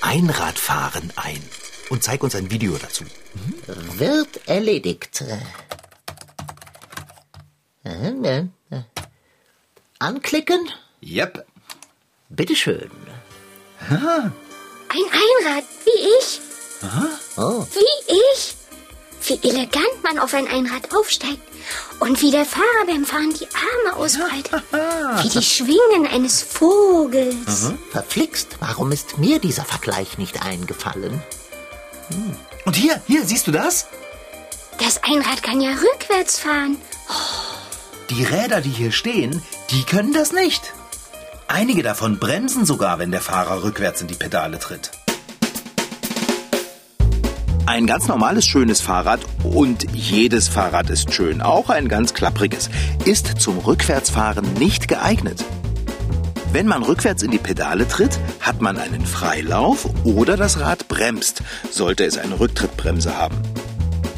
Einradfahren 0.00 1.12
ein 1.16 1.42
und 1.90 2.02
zeig 2.02 2.22
uns 2.22 2.34
ein 2.34 2.50
Video 2.50 2.76
dazu. 2.78 3.04
Wird 3.96 4.48
erledigt. 4.48 5.24
Äh, 7.84 7.90
äh, 7.90 8.46
äh. 8.70 8.82
Anklicken? 9.98 10.70
Yep. 11.02 11.46
Bitteschön. 12.28 12.90
Ein 13.88 14.32
Einrad, 14.90 15.64
wie 15.84 16.18
ich. 16.18 16.40
Oh. 17.36 17.66
Wie 17.74 18.14
ich. 18.34 18.54
Wie 19.26 19.38
elegant 19.42 20.02
man 20.02 20.18
auf 20.18 20.34
ein 20.34 20.48
Einrad 20.48 20.94
aufsteigt. 20.94 21.40
Und 21.98 22.20
wie 22.22 22.30
der 22.30 22.46
Fahrer 22.46 22.86
beim 22.86 23.04
Fahren 23.04 23.32
die 23.34 23.46
Arme 23.54 23.96
ausbreitet. 23.96 24.62
Wie 25.22 25.28
die 25.28 25.42
Schwingen 25.42 26.06
eines 26.10 26.42
Vogels. 26.42 27.72
Verflixt, 27.90 28.56
warum 28.60 28.90
ist 28.92 29.18
mir 29.18 29.38
dieser 29.38 29.64
Vergleich 29.64 30.16
nicht 30.16 30.42
eingefallen? 30.42 31.22
Und 32.64 32.76
hier, 32.76 33.00
hier, 33.06 33.24
siehst 33.24 33.46
du 33.46 33.52
das? 33.52 33.86
Das 34.78 35.02
Einrad 35.04 35.42
kann 35.42 35.60
ja 35.60 35.70
rückwärts 35.70 36.38
fahren. 36.38 36.78
Die 38.08 38.24
Räder, 38.24 38.60
die 38.60 38.70
hier 38.70 38.92
stehen, 38.92 39.42
die 39.70 39.84
können 39.84 40.12
das 40.12 40.32
nicht. 40.32 40.72
Einige 41.46 41.82
davon 41.82 42.18
bremsen 42.18 42.64
sogar, 42.64 42.98
wenn 42.98 43.10
der 43.10 43.20
Fahrer 43.20 43.62
rückwärts 43.62 44.00
in 44.00 44.06
die 44.06 44.14
Pedale 44.14 44.58
tritt. 44.58 44.90
Ein 47.70 47.86
ganz 47.86 48.08
normales, 48.08 48.46
schönes 48.46 48.80
Fahrrad 48.80 49.20
und 49.44 49.92
jedes 49.94 50.48
Fahrrad 50.48 50.90
ist 50.90 51.14
schön, 51.14 51.40
auch 51.40 51.70
ein 51.70 51.86
ganz 51.86 52.14
klappriges, 52.14 52.68
ist 53.04 53.40
zum 53.40 53.58
Rückwärtsfahren 53.58 54.54
nicht 54.54 54.88
geeignet. 54.88 55.44
Wenn 56.52 56.66
man 56.66 56.82
rückwärts 56.82 57.22
in 57.22 57.30
die 57.30 57.38
Pedale 57.38 57.86
tritt, 57.86 58.18
hat 58.40 58.60
man 58.60 58.76
einen 58.76 59.06
Freilauf 59.06 59.88
oder 60.02 60.36
das 60.36 60.58
Rad 60.58 60.88
bremst, 60.88 61.44
sollte 61.70 62.04
es 62.04 62.18
eine 62.18 62.40
Rücktrittbremse 62.40 63.16
haben. 63.16 63.36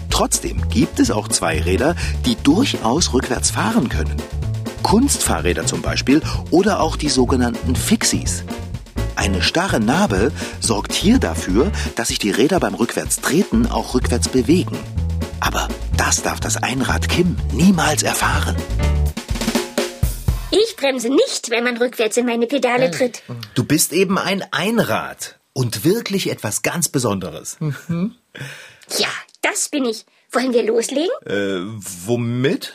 Trotzdem 0.09 0.67
gibt 0.71 0.99
es 0.99 1.11
auch 1.11 1.29
Zweiräder, 1.29 1.95
die 2.25 2.37
durchaus 2.37 3.13
rückwärts 3.13 3.51
fahren 3.51 3.91
können. 3.91 4.17
Kunstfahrräder 4.83 5.67
zum 5.67 5.83
Beispiel 5.83 6.23
oder 6.51 6.81
auch 6.81 6.97
die 6.97 7.11
sogenannten 7.11 7.77
Fixies. 7.77 8.45
Eine 9.23 9.41
starre 9.41 9.79
Narbe 9.79 10.33
sorgt 10.59 10.93
hier 10.93 11.21
dafür, 11.21 11.71
dass 11.95 12.09
sich 12.09 12.19
die 12.19 12.33
Räder 12.33 12.59
beim 12.59 12.75
Rückwärtstreten 12.75 13.71
auch 13.71 13.95
rückwärts 13.95 14.29
bewegen. 14.29 14.77
Aber 15.39 15.69
das 15.97 16.25
darf 16.25 16.41
das 16.41 16.61
Einrad 16.61 17.09
Kim 17.09 17.37
niemals 17.53 18.03
erfahren. 18.03 18.57
Ich 20.51 20.75
bremse 20.75 21.09
nicht, 21.09 21.51
wenn 21.51 21.63
man 21.63 21.77
rückwärts 21.77 22.17
in 22.17 22.27
meine 22.27 22.49
Pedale 22.49 22.91
tritt. 22.91 23.23
Du 23.55 23.63
bist 23.63 23.93
eben 23.93 24.19
ein 24.19 24.45
Einrad 24.51 25.39
und 25.53 25.85
wirklich 25.85 26.29
etwas 26.29 26.63
ganz 26.63 26.89
Besonderes. 26.89 27.59
Ja, 28.99 29.09
das 29.41 29.69
bin 29.69 29.85
ich. 29.85 30.05
Wollen 30.33 30.53
wir 30.53 30.65
loslegen? 30.65 31.15
Äh, 31.27 31.61
womit? 32.07 32.75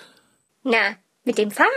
Na, 0.63 0.95
mit 1.25 1.39
dem 1.39 1.51
Fahren. 1.51 1.67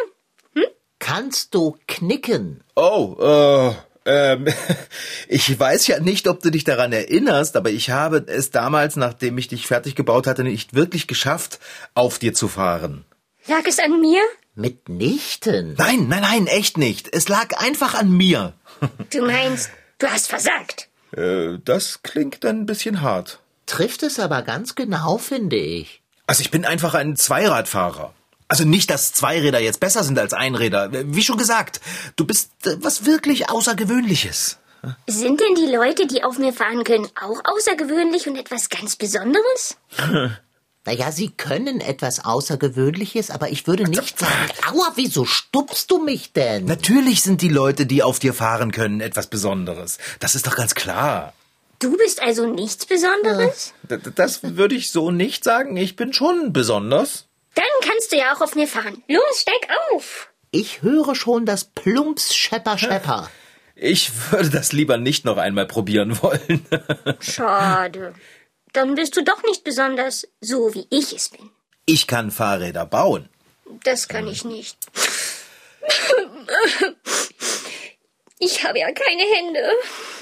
Kannst 1.00 1.56
du 1.56 1.76
knicken? 1.88 2.62
Oh, 2.76 3.16
äh, 3.18 3.74
ähm, 4.04 4.46
ich 5.28 5.58
weiß 5.58 5.86
ja 5.86 6.00
nicht, 6.00 6.28
ob 6.28 6.42
du 6.42 6.50
dich 6.50 6.64
daran 6.64 6.92
erinnerst, 6.92 7.56
aber 7.56 7.70
ich 7.70 7.90
habe 7.90 8.24
es 8.26 8.50
damals, 8.50 8.96
nachdem 8.96 9.38
ich 9.38 9.48
dich 9.48 9.66
fertig 9.66 9.94
gebaut 9.94 10.26
hatte, 10.26 10.44
nicht 10.44 10.74
wirklich 10.74 11.06
geschafft, 11.06 11.58
auf 11.94 12.18
dir 12.18 12.34
zu 12.34 12.48
fahren. 12.48 13.04
Lag 13.46 13.64
es 13.66 13.78
an 13.78 14.00
mir? 14.00 14.22
Mitnichten. 14.54 15.74
Nein, 15.78 16.08
nein, 16.08 16.22
nein, 16.22 16.46
echt 16.46 16.76
nicht. 16.76 17.08
Es 17.14 17.28
lag 17.28 17.58
einfach 17.58 17.94
an 17.94 18.10
mir. 18.10 18.54
Du 19.10 19.26
meinst, 19.26 19.70
du 19.98 20.06
hast 20.06 20.28
versagt. 20.28 20.88
Äh, 21.16 21.58
das 21.64 22.02
klingt 22.02 22.44
ein 22.44 22.66
bisschen 22.66 23.00
hart. 23.00 23.40
Trifft 23.66 24.02
es 24.02 24.18
aber 24.18 24.42
ganz 24.42 24.74
genau, 24.74 25.18
finde 25.18 25.56
ich. 25.56 26.02
Also 26.26 26.42
ich 26.42 26.50
bin 26.50 26.64
einfach 26.64 26.94
ein 26.94 27.16
Zweiradfahrer. 27.16 28.14
Also 28.50 28.64
nicht, 28.64 28.90
dass 28.90 29.12
Zweiräder 29.12 29.60
jetzt 29.60 29.78
besser 29.80 30.02
sind 30.02 30.18
als 30.18 30.32
Einräder. 30.32 30.90
Wie 30.92 31.22
schon 31.22 31.38
gesagt, 31.38 31.80
du 32.16 32.24
bist 32.26 32.50
äh, 32.66 32.76
was 32.80 33.06
wirklich 33.06 33.48
Außergewöhnliches. 33.48 34.58
Sind 35.06 35.40
denn 35.40 35.54
die 35.56 35.70
Leute, 35.70 36.06
die 36.06 36.24
auf 36.24 36.38
mir 36.38 36.52
fahren 36.52 36.84
können, 36.84 37.06
auch 37.20 37.40
außergewöhnlich 37.44 38.26
und 38.28 38.36
etwas 38.36 38.68
ganz 38.68 38.96
Besonderes? 38.96 39.76
Naja, 40.86 41.12
sie 41.12 41.28
können 41.28 41.82
etwas 41.82 42.24
Außergewöhnliches, 42.24 43.30
aber 43.30 43.50
ich 43.50 43.66
würde 43.66 43.84
nicht 43.84 44.18
sagen, 44.18 44.32
aua, 44.66 44.90
wieso 44.94 45.26
stupst 45.26 45.90
du 45.90 46.02
mich 46.02 46.32
denn? 46.32 46.64
Natürlich 46.64 47.20
sind 47.22 47.42
die 47.42 47.50
Leute, 47.50 47.84
die 47.84 48.02
auf 48.02 48.18
dir 48.18 48.32
fahren 48.32 48.72
können, 48.72 49.02
etwas 49.02 49.26
Besonderes. 49.26 49.98
Das 50.20 50.34
ist 50.34 50.46
doch 50.46 50.56
ganz 50.56 50.74
klar. 50.74 51.34
Du 51.80 51.98
bist 51.98 52.22
also 52.22 52.46
nichts 52.46 52.86
Besonderes? 52.86 53.74
D- 53.82 53.98
Das 54.14 54.42
würde 54.42 54.74
ich 54.74 54.90
so 54.90 55.10
nicht 55.10 55.44
sagen. 55.44 55.76
Ich 55.76 55.96
bin 55.96 56.14
schon 56.14 56.54
besonders. 56.54 57.26
Dann 57.54 57.64
du 58.12 58.16
ja 58.16 58.34
auch 58.34 58.40
auf 58.40 58.54
mir 58.54 58.66
fahren. 58.66 59.02
Los, 59.08 59.40
steig 59.40 59.68
auf. 59.92 60.28
Ich 60.50 60.82
höre 60.82 61.14
schon 61.14 61.46
das 61.46 61.64
Plumps 61.64 62.34
Schepper 62.34 62.78
Schepper. 62.78 63.30
Ich 63.76 64.10
würde 64.30 64.50
das 64.50 64.72
lieber 64.72 64.98
nicht 64.98 65.24
noch 65.24 65.36
einmal 65.38 65.66
probieren 65.66 66.20
wollen. 66.22 66.66
Schade. 67.20 68.14
Dann 68.72 68.94
bist 68.94 69.16
du 69.16 69.24
doch 69.24 69.42
nicht 69.44 69.64
besonders, 69.64 70.28
so 70.40 70.74
wie 70.74 70.86
ich 70.90 71.12
es 71.14 71.28
bin. 71.30 71.50
Ich 71.86 72.06
kann 72.06 72.30
Fahrräder 72.30 72.86
bauen. 72.86 73.28
Das 73.84 74.08
kann 74.08 74.28
ich 74.28 74.44
nicht. 74.44 74.76
Ich 78.42 78.64
habe 78.64 78.78
ja 78.78 78.86
keine 78.90 79.22
Hände. 79.22 79.60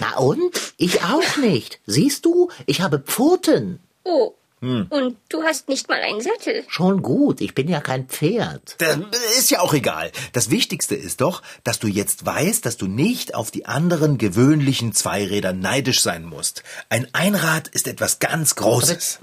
Na 0.01 0.17
und? 0.19 0.75
Ich 0.77 1.03
auch 1.05 1.37
nicht. 1.37 1.81
Siehst 1.87 2.25
du, 2.25 2.51
ich 2.67 2.81
habe 2.81 2.99
Pfoten. 2.99 3.79
Oh. 4.03 4.35
Und 4.61 5.17
du 5.29 5.43
hast 5.45 5.69
nicht 5.69 5.89
mal 5.89 6.01
einen 6.01 6.21
Sattel. 6.21 6.65
Schon 6.69 7.03
gut, 7.03 7.41
ich 7.41 7.55
bin 7.55 7.69
ja 7.69 7.81
kein 7.81 8.09
Pferd. 8.09 8.77
Das 8.79 8.97
ist 9.39 9.51
ja 9.51 9.61
auch 9.61 9.73
egal. 9.73 10.11
Das 10.33 10.51
Wichtigste 10.51 10.97
ist 10.97 11.21
doch, 11.21 11.43
dass 11.63 11.79
du 11.79 11.87
jetzt 11.87 12.27
weißt, 12.27 12.67
dass 12.67 12.77
du 12.77 12.87
nicht 12.87 13.35
auf 13.35 13.51
die 13.51 13.67
anderen 13.67 14.19
gewöhnlichen 14.19 14.93
Zweiräder 14.93 15.53
neidisch 15.53 16.03
sein 16.03 16.25
musst. 16.25 16.65
Ein 16.89 17.07
Einrad 17.13 17.69
ist 17.69 17.87
etwas 17.87 18.19
ganz 18.19 18.57
Großes. 18.57 19.21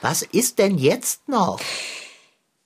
Was 0.00 0.22
ist 0.22 0.58
denn 0.58 0.78
jetzt 0.78 1.28
noch? 1.28 1.60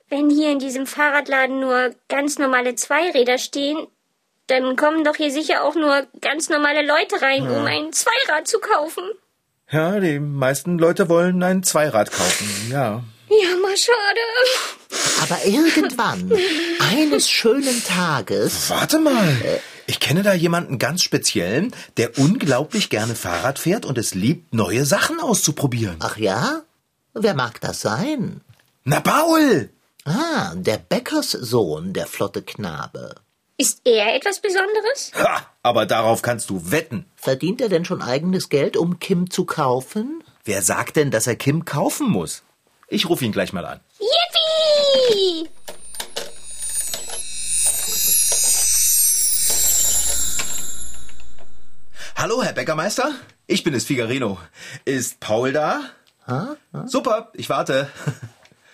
Wenn 0.08 0.30
hier 0.30 0.52
in 0.52 0.58
diesem 0.58 0.86
Fahrradladen 0.86 1.60
nur 1.60 1.94
ganz 2.08 2.38
normale 2.38 2.76
Zweiräder 2.76 3.36
stehen, 3.36 3.86
dann 4.46 4.76
kommen 4.76 5.04
doch 5.04 5.16
hier 5.16 5.30
sicher 5.30 5.64
auch 5.64 5.74
nur 5.74 6.06
ganz 6.20 6.48
normale 6.48 6.86
Leute 6.86 7.20
rein, 7.20 7.48
um 7.48 7.64
ein 7.64 7.92
Zweirad 7.92 8.46
zu 8.46 8.58
kaufen. 8.58 9.04
Ja, 9.74 9.98
die 9.98 10.20
meisten 10.20 10.78
Leute 10.78 11.08
wollen 11.08 11.42
ein 11.42 11.64
Zweirad 11.64 12.12
kaufen. 12.12 12.48
Ja. 12.70 13.02
Ja, 13.28 13.56
mal 13.60 13.76
schade. 13.76 15.20
Aber 15.20 15.44
irgendwann, 15.44 16.30
eines 16.78 17.28
schönen 17.28 17.82
Tages, 17.82 18.70
Warte 18.70 19.00
mal. 19.00 19.36
Ich 19.88 19.98
kenne 19.98 20.22
da 20.22 20.32
jemanden 20.32 20.78
ganz 20.78 21.02
speziellen, 21.02 21.74
der 21.96 22.16
unglaublich 22.18 22.88
gerne 22.88 23.16
Fahrrad 23.16 23.58
fährt 23.58 23.84
und 23.84 23.98
es 23.98 24.14
liebt, 24.14 24.54
neue 24.54 24.84
Sachen 24.84 25.18
auszuprobieren. 25.18 25.96
ach 25.98 26.18
ja? 26.18 26.62
Wer 27.12 27.34
mag 27.34 27.60
das 27.60 27.80
sein? 27.80 28.42
Na, 28.84 29.00
Paul! 29.00 29.70
Ah, 30.04 30.52
der 30.54 30.78
Bäckerssohn, 30.78 31.92
der 31.92 32.06
flotte 32.06 32.42
Knabe. 32.42 33.16
Ist 33.56 33.82
er 33.84 34.16
etwas 34.16 34.40
Besonderes? 34.40 35.12
Ha, 35.14 35.46
aber 35.62 35.86
darauf 35.86 36.22
kannst 36.22 36.50
du 36.50 36.72
wetten. 36.72 37.06
Verdient 37.14 37.60
er 37.60 37.68
denn 37.68 37.84
schon 37.84 38.02
eigenes 38.02 38.48
Geld, 38.48 38.76
um 38.76 38.98
Kim 38.98 39.30
zu 39.30 39.44
kaufen? 39.44 40.24
Wer 40.44 40.60
sagt 40.60 40.96
denn, 40.96 41.12
dass 41.12 41.28
er 41.28 41.36
Kim 41.36 41.64
kaufen 41.64 42.10
muss? 42.10 42.42
Ich 42.88 43.08
rufe 43.08 43.24
ihn 43.24 43.30
gleich 43.30 43.52
mal 43.52 43.64
an. 43.64 43.80
Yippie! 44.00 45.48
Hallo, 52.16 52.42
Herr 52.42 52.54
Bäckermeister. 52.54 53.14
Ich 53.46 53.62
bin 53.62 53.74
es, 53.74 53.84
Figarino. 53.84 54.38
Ist 54.84 55.20
Paul 55.20 55.52
da? 55.52 55.80
Super, 56.86 57.30
ich 57.34 57.48
warte. 57.48 57.88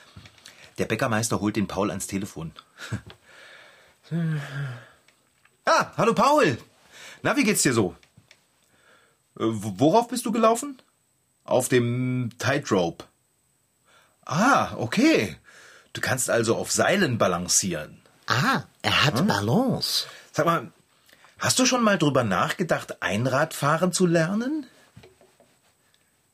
Der 0.78 0.86
Bäckermeister 0.86 1.40
holt 1.40 1.56
den 1.56 1.66
Paul 1.66 1.90
ans 1.90 2.06
Telefon. 2.06 2.52
Ah, 5.64 5.92
hallo 5.96 6.14
Paul. 6.14 6.58
Na, 7.22 7.36
wie 7.36 7.44
geht's 7.44 7.62
dir 7.62 7.72
so? 7.72 7.94
Äh, 9.38 9.44
wo- 9.44 9.74
Worauf 9.78 10.08
bist 10.08 10.26
du 10.26 10.32
gelaufen? 10.32 10.80
Auf 11.44 11.68
dem 11.68 12.30
Tightrope. 12.38 13.04
Ah, 14.26 14.74
okay. 14.76 15.36
Du 15.92 16.00
kannst 16.00 16.30
also 16.30 16.56
auf 16.56 16.70
Seilen 16.72 17.18
balancieren. 17.18 18.00
Ah, 18.26 18.62
er 18.82 19.04
hat 19.04 19.26
Balance. 19.26 20.06
Sag 20.32 20.46
mal, 20.46 20.70
hast 21.38 21.58
du 21.58 21.66
schon 21.66 21.82
mal 21.82 21.98
drüber 21.98 22.22
nachgedacht, 22.22 23.02
Einradfahren 23.02 23.92
zu 23.92 24.06
lernen? 24.06 24.66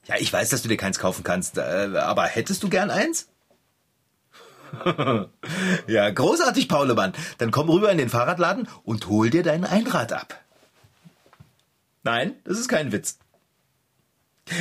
Ja, 0.04 0.16
ich 0.18 0.32
weiß, 0.32 0.50
dass 0.50 0.62
du 0.62 0.68
dir 0.68 0.76
keins 0.76 0.98
kaufen 0.98 1.24
kannst, 1.24 1.56
äh, 1.58 1.90
aber 1.96 2.24
hättest 2.26 2.62
du 2.62 2.68
gern 2.68 2.90
eins? 2.90 3.28
ja, 5.86 6.10
großartig, 6.10 6.68
Paulemann. 6.68 7.12
Dann 7.38 7.50
komm 7.50 7.68
rüber 7.68 7.90
in 7.90 7.98
den 7.98 8.08
Fahrradladen 8.08 8.68
und 8.84 9.08
hol 9.08 9.30
dir 9.30 9.42
dein 9.42 9.64
Einrad 9.64 10.12
ab. 10.12 10.40
Nein, 12.02 12.36
das 12.44 12.58
ist 12.58 12.68
kein 12.68 12.92
Witz. 12.92 13.18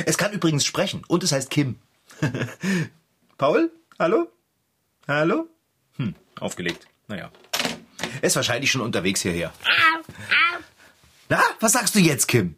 Es 0.04 0.18
kann 0.18 0.32
übrigens 0.32 0.64
sprechen 0.64 1.02
und 1.06 1.22
es 1.22 1.32
heißt 1.32 1.50
Kim. 1.50 1.78
Paul? 3.38 3.70
Hallo? 3.98 4.28
Hallo? 5.06 5.46
Hm, 5.96 6.14
aufgelegt. 6.40 6.88
Naja. 7.06 7.30
Er 8.20 8.24
ist 8.24 8.36
wahrscheinlich 8.36 8.70
schon 8.70 8.80
unterwegs 8.80 9.22
hierher. 9.22 9.52
Na, 11.28 11.40
was 11.60 11.72
sagst 11.72 11.94
du 11.94 11.98
jetzt, 11.98 12.28
Kim? 12.28 12.56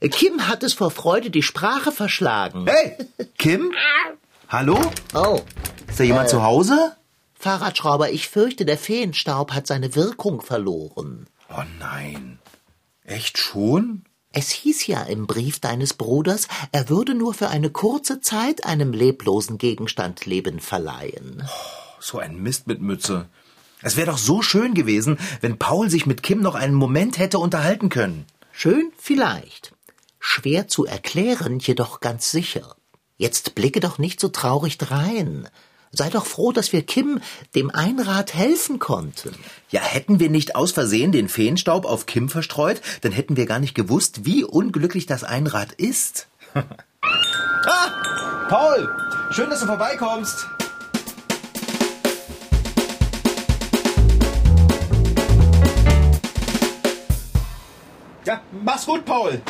Kim 0.00 0.48
hat 0.48 0.62
es 0.62 0.72
vor 0.72 0.90
Freude 0.90 1.30
die 1.30 1.42
Sprache 1.42 1.92
verschlagen. 1.92 2.66
Hey, 2.66 2.96
Kim? 3.38 3.72
Hallo? 4.48 4.80
Oh. 5.14 5.42
Ist 6.00 6.04
da 6.04 6.14
jemand 6.14 6.28
äh, 6.28 6.30
zu 6.30 6.42
Hause? 6.42 6.96
Fahrradschrauber, 7.34 8.10
ich 8.10 8.26
fürchte, 8.30 8.64
der 8.64 8.78
Feenstaub 8.78 9.52
hat 9.52 9.66
seine 9.66 9.94
Wirkung 9.94 10.40
verloren. 10.40 11.26
Oh 11.50 11.62
nein. 11.78 12.38
Echt 13.04 13.36
schon? 13.36 14.06
Es 14.32 14.48
hieß 14.48 14.86
ja 14.86 15.02
im 15.02 15.26
Brief 15.26 15.60
deines 15.60 15.92
Bruders, 15.92 16.48
er 16.72 16.88
würde 16.88 17.14
nur 17.14 17.34
für 17.34 17.48
eine 17.48 17.68
kurze 17.68 18.22
Zeit 18.22 18.64
einem 18.64 18.94
leblosen 18.94 19.58
Gegenstand 19.58 20.24
Leben 20.24 20.58
verleihen. 20.60 21.42
Oh, 21.44 22.00
so 22.00 22.18
ein 22.18 22.42
Mist 22.42 22.66
mit 22.66 22.80
Mütze. 22.80 23.28
Es 23.82 23.98
wäre 23.98 24.10
doch 24.10 24.18
so 24.18 24.40
schön 24.40 24.72
gewesen, 24.72 25.18
wenn 25.42 25.58
Paul 25.58 25.90
sich 25.90 26.06
mit 26.06 26.22
Kim 26.22 26.40
noch 26.40 26.54
einen 26.54 26.76
Moment 26.76 27.18
hätte 27.18 27.38
unterhalten 27.38 27.90
können. 27.90 28.24
Schön 28.52 28.90
vielleicht. 28.96 29.74
Schwer 30.18 30.66
zu 30.66 30.86
erklären, 30.86 31.58
jedoch 31.58 32.00
ganz 32.00 32.30
sicher. 32.30 32.74
Jetzt 33.18 33.54
blicke 33.54 33.80
doch 33.80 33.98
nicht 33.98 34.18
so 34.18 34.28
traurig 34.28 34.78
drein. 34.78 35.46
Sei 35.92 36.08
doch 36.08 36.24
froh, 36.24 36.52
dass 36.52 36.72
wir 36.72 36.82
Kim, 36.82 37.20
dem 37.56 37.68
Einrad, 37.68 38.32
helfen 38.32 38.78
konnten. 38.78 39.34
Ja, 39.70 39.80
hätten 39.80 40.20
wir 40.20 40.30
nicht 40.30 40.54
aus 40.54 40.70
Versehen 40.70 41.10
den 41.10 41.28
Feenstaub 41.28 41.84
auf 41.84 42.06
Kim 42.06 42.28
verstreut, 42.28 42.80
dann 43.00 43.10
hätten 43.10 43.36
wir 43.36 43.46
gar 43.46 43.58
nicht 43.58 43.74
gewusst, 43.74 44.24
wie 44.24 44.44
unglücklich 44.44 45.06
das 45.06 45.24
Einrad 45.24 45.72
ist. 45.72 46.28
ah! 46.54 48.46
Paul! 48.48 48.88
Schön, 49.32 49.50
dass 49.50 49.60
du 49.60 49.66
vorbeikommst. 49.66 50.46
Ja, 58.24 58.40
mach's 58.62 58.86
gut, 58.86 59.04
Paul. 59.04 59.40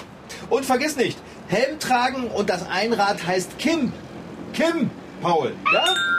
Und 0.48 0.64
vergiss 0.64 0.96
nicht, 0.96 1.18
Helm 1.48 1.78
tragen 1.78 2.28
und 2.28 2.48
das 2.48 2.66
Einrad 2.66 3.26
heißt 3.26 3.58
Kim. 3.58 3.92
Kim, 4.54 4.90
Paul, 5.20 5.52
ja? 5.70 6.09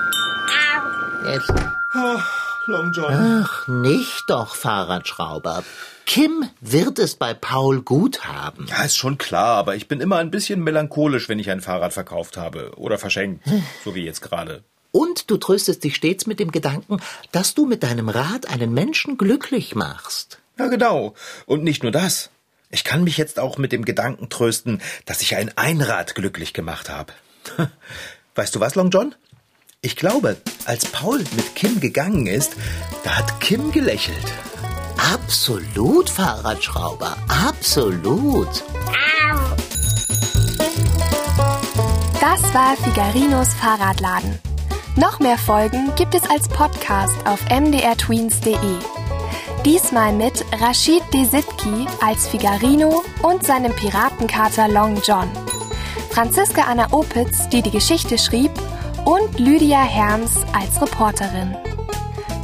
Jetzt. 1.25 1.51
Ach, 1.93 2.67
Long 2.67 2.91
John. 2.93 3.43
Ach, 3.43 3.67
nicht 3.67 4.23
doch, 4.27 4.55
Fahrradschrauber. 4.55 5.63
Kim 6.05 6.49
wird 6.61 6.99
es 6.99 7.15
bei 7.15 7.33
Paul 7.33 7.81
gut 7.81 8.25
haben. 8.25 8.65
Ja, 8.67 8.83
ist 8.83 8.97
schon 8.97 9.17
klar, 9.17 9.57
aber 9.57 9.75
ich 9.75 9.87
bin 9.87 10.01
immer 10.01 10.17
ein 10.17 10.31
bisschen 10.31 10.63
melancholisch, 10.63 11.29
wenn 11.29 11.39
ich 11.39 11.49
ein 11.51 11.61
Fahrrad 11.61 11.93
verkauft 11.93 12.37
habe 12.37 12.71
oder 12.75 12.97
verschenkt, 12.97 13.47
so 13.83 13.93
wie 13.93 14.03
jetzt 14.03 14.21
gerade. 14.21 14.63
Und 14.91 15.29
du 15.29 15.37
tröstest 15.37 15.83
dich 15.83 15.95
stets 15.95 16.25
mit 16.25 16.39
dem 16.39 16.51
Gedanken, 16.51 16.97
dass 17.31 17.53
du 17.53 17.65
mit 17.65 17.83
deinem 17.83 18.09
Rad 18.09 18.49
einen 18.49 18.73
Menschen 18.73 19.17
glücklich 19.17 19.75
machst. 19.75 20.39
Ja, 20.57 20.67
genau. 20.67 21.13
Und 21.45 21.63
nicht 21.63 21.83
nur 21.83 21.91
das. 21.91 22.29
Ich 22.71 22.83
kann 22.83 23.03
mich 23.03 23.17
jetzt 23.17 23.39
auch 23.39 23.57
mit 23.57 23.71
dem 23.71 23.85
Gedanken 23.85 24.29
trösten, 24.29 24.81
dass 25.05 25.21
ich 25.21 25.35
ein 25.35 25.55
Einrad 25.57 26.15
glücklich 26.15 26.53
gemacht 26.53 26.89
habe. 26.89 27.13
Weißt 28.35 28.55
du 28.55 28.59
was, 28.59 28.75
Long 28.75 28.89
John? 28.89 29.15
Ich 29.83 29.95
glaube, 29.95 30.37
als 30.65 30.85
Paul 30.85 31.17
mit 31.35 31.55
Kim 31.55 31.79
gegangen 31.79 32.27
ist, 32.27 32.55
da 33.03 33.17
hat 33.17 33.41
Kim 33.41 33.71
gelächelt. 33.71 34.15
Absolut, 35.11 36.07
Fahrradschrauber, 36.07 37.17
absolut. 37.47 38.63
Das 42.19 42.53
war 42.53 42.77
Figarinos 42.77 43.55
Fahrradladen. 43.55 44.37
Noch 44.97 45.19
mehr 45.19 45.39
Folgen 45.39 45.91
gibt 45.95 46.13
es 46.13 46.29
als 46.29 46.47
Podcast 46.47 47.17
auf 47.25 47.43
mdrtweens.de. 47.49 48.55
Diesmal 49.65 50.13
mit 50.13 50.45
Rashid 50.59 51.01
Desitki 51.11 51.87
als 52.05 52.27
Figarino 52.27 53.03
und 53.23 53.47
seinem 53.47 53.73
Piratenkater 53.75 54.67
Long 54.67 55.01
John. 55.03 55.27
Franziska 56.11 56.65
Anna 56.69 56.93
Opitz, 56.93 57.49
die 57.49 57.63
die 57.63 57.71
Geschichte 57.71 58.19
schrieb, 58.19 58.51
und 59.05 59.39
Lydia 59.39 59.83
Herms 59.83 60.37
als 60.53 60.81
Reporterin. 60.81 61.55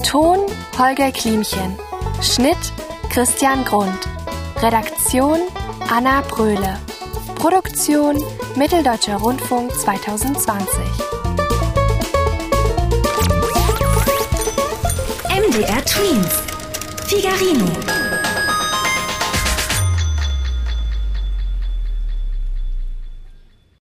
Ton 0.03 0.39
Holger 0.77 1.11
Klimchen. 1.11 1.77
Schnitt 2.21 2.57
Christian 3.09 3.63
Grund. 3.65 3.97
Redaktion 4.61 5.39
Anna 5.89 6.21
Bröhle. 6.21 6.77
Produktion 7.35 8.23
Mitteldeutscher 8.55 9.17
Rundfunk 9.17 9.73
2020. 9.73 10.67
MDR 15.29 15.85
Twins. 15.85 16.43
Figarino. 17.07 18.06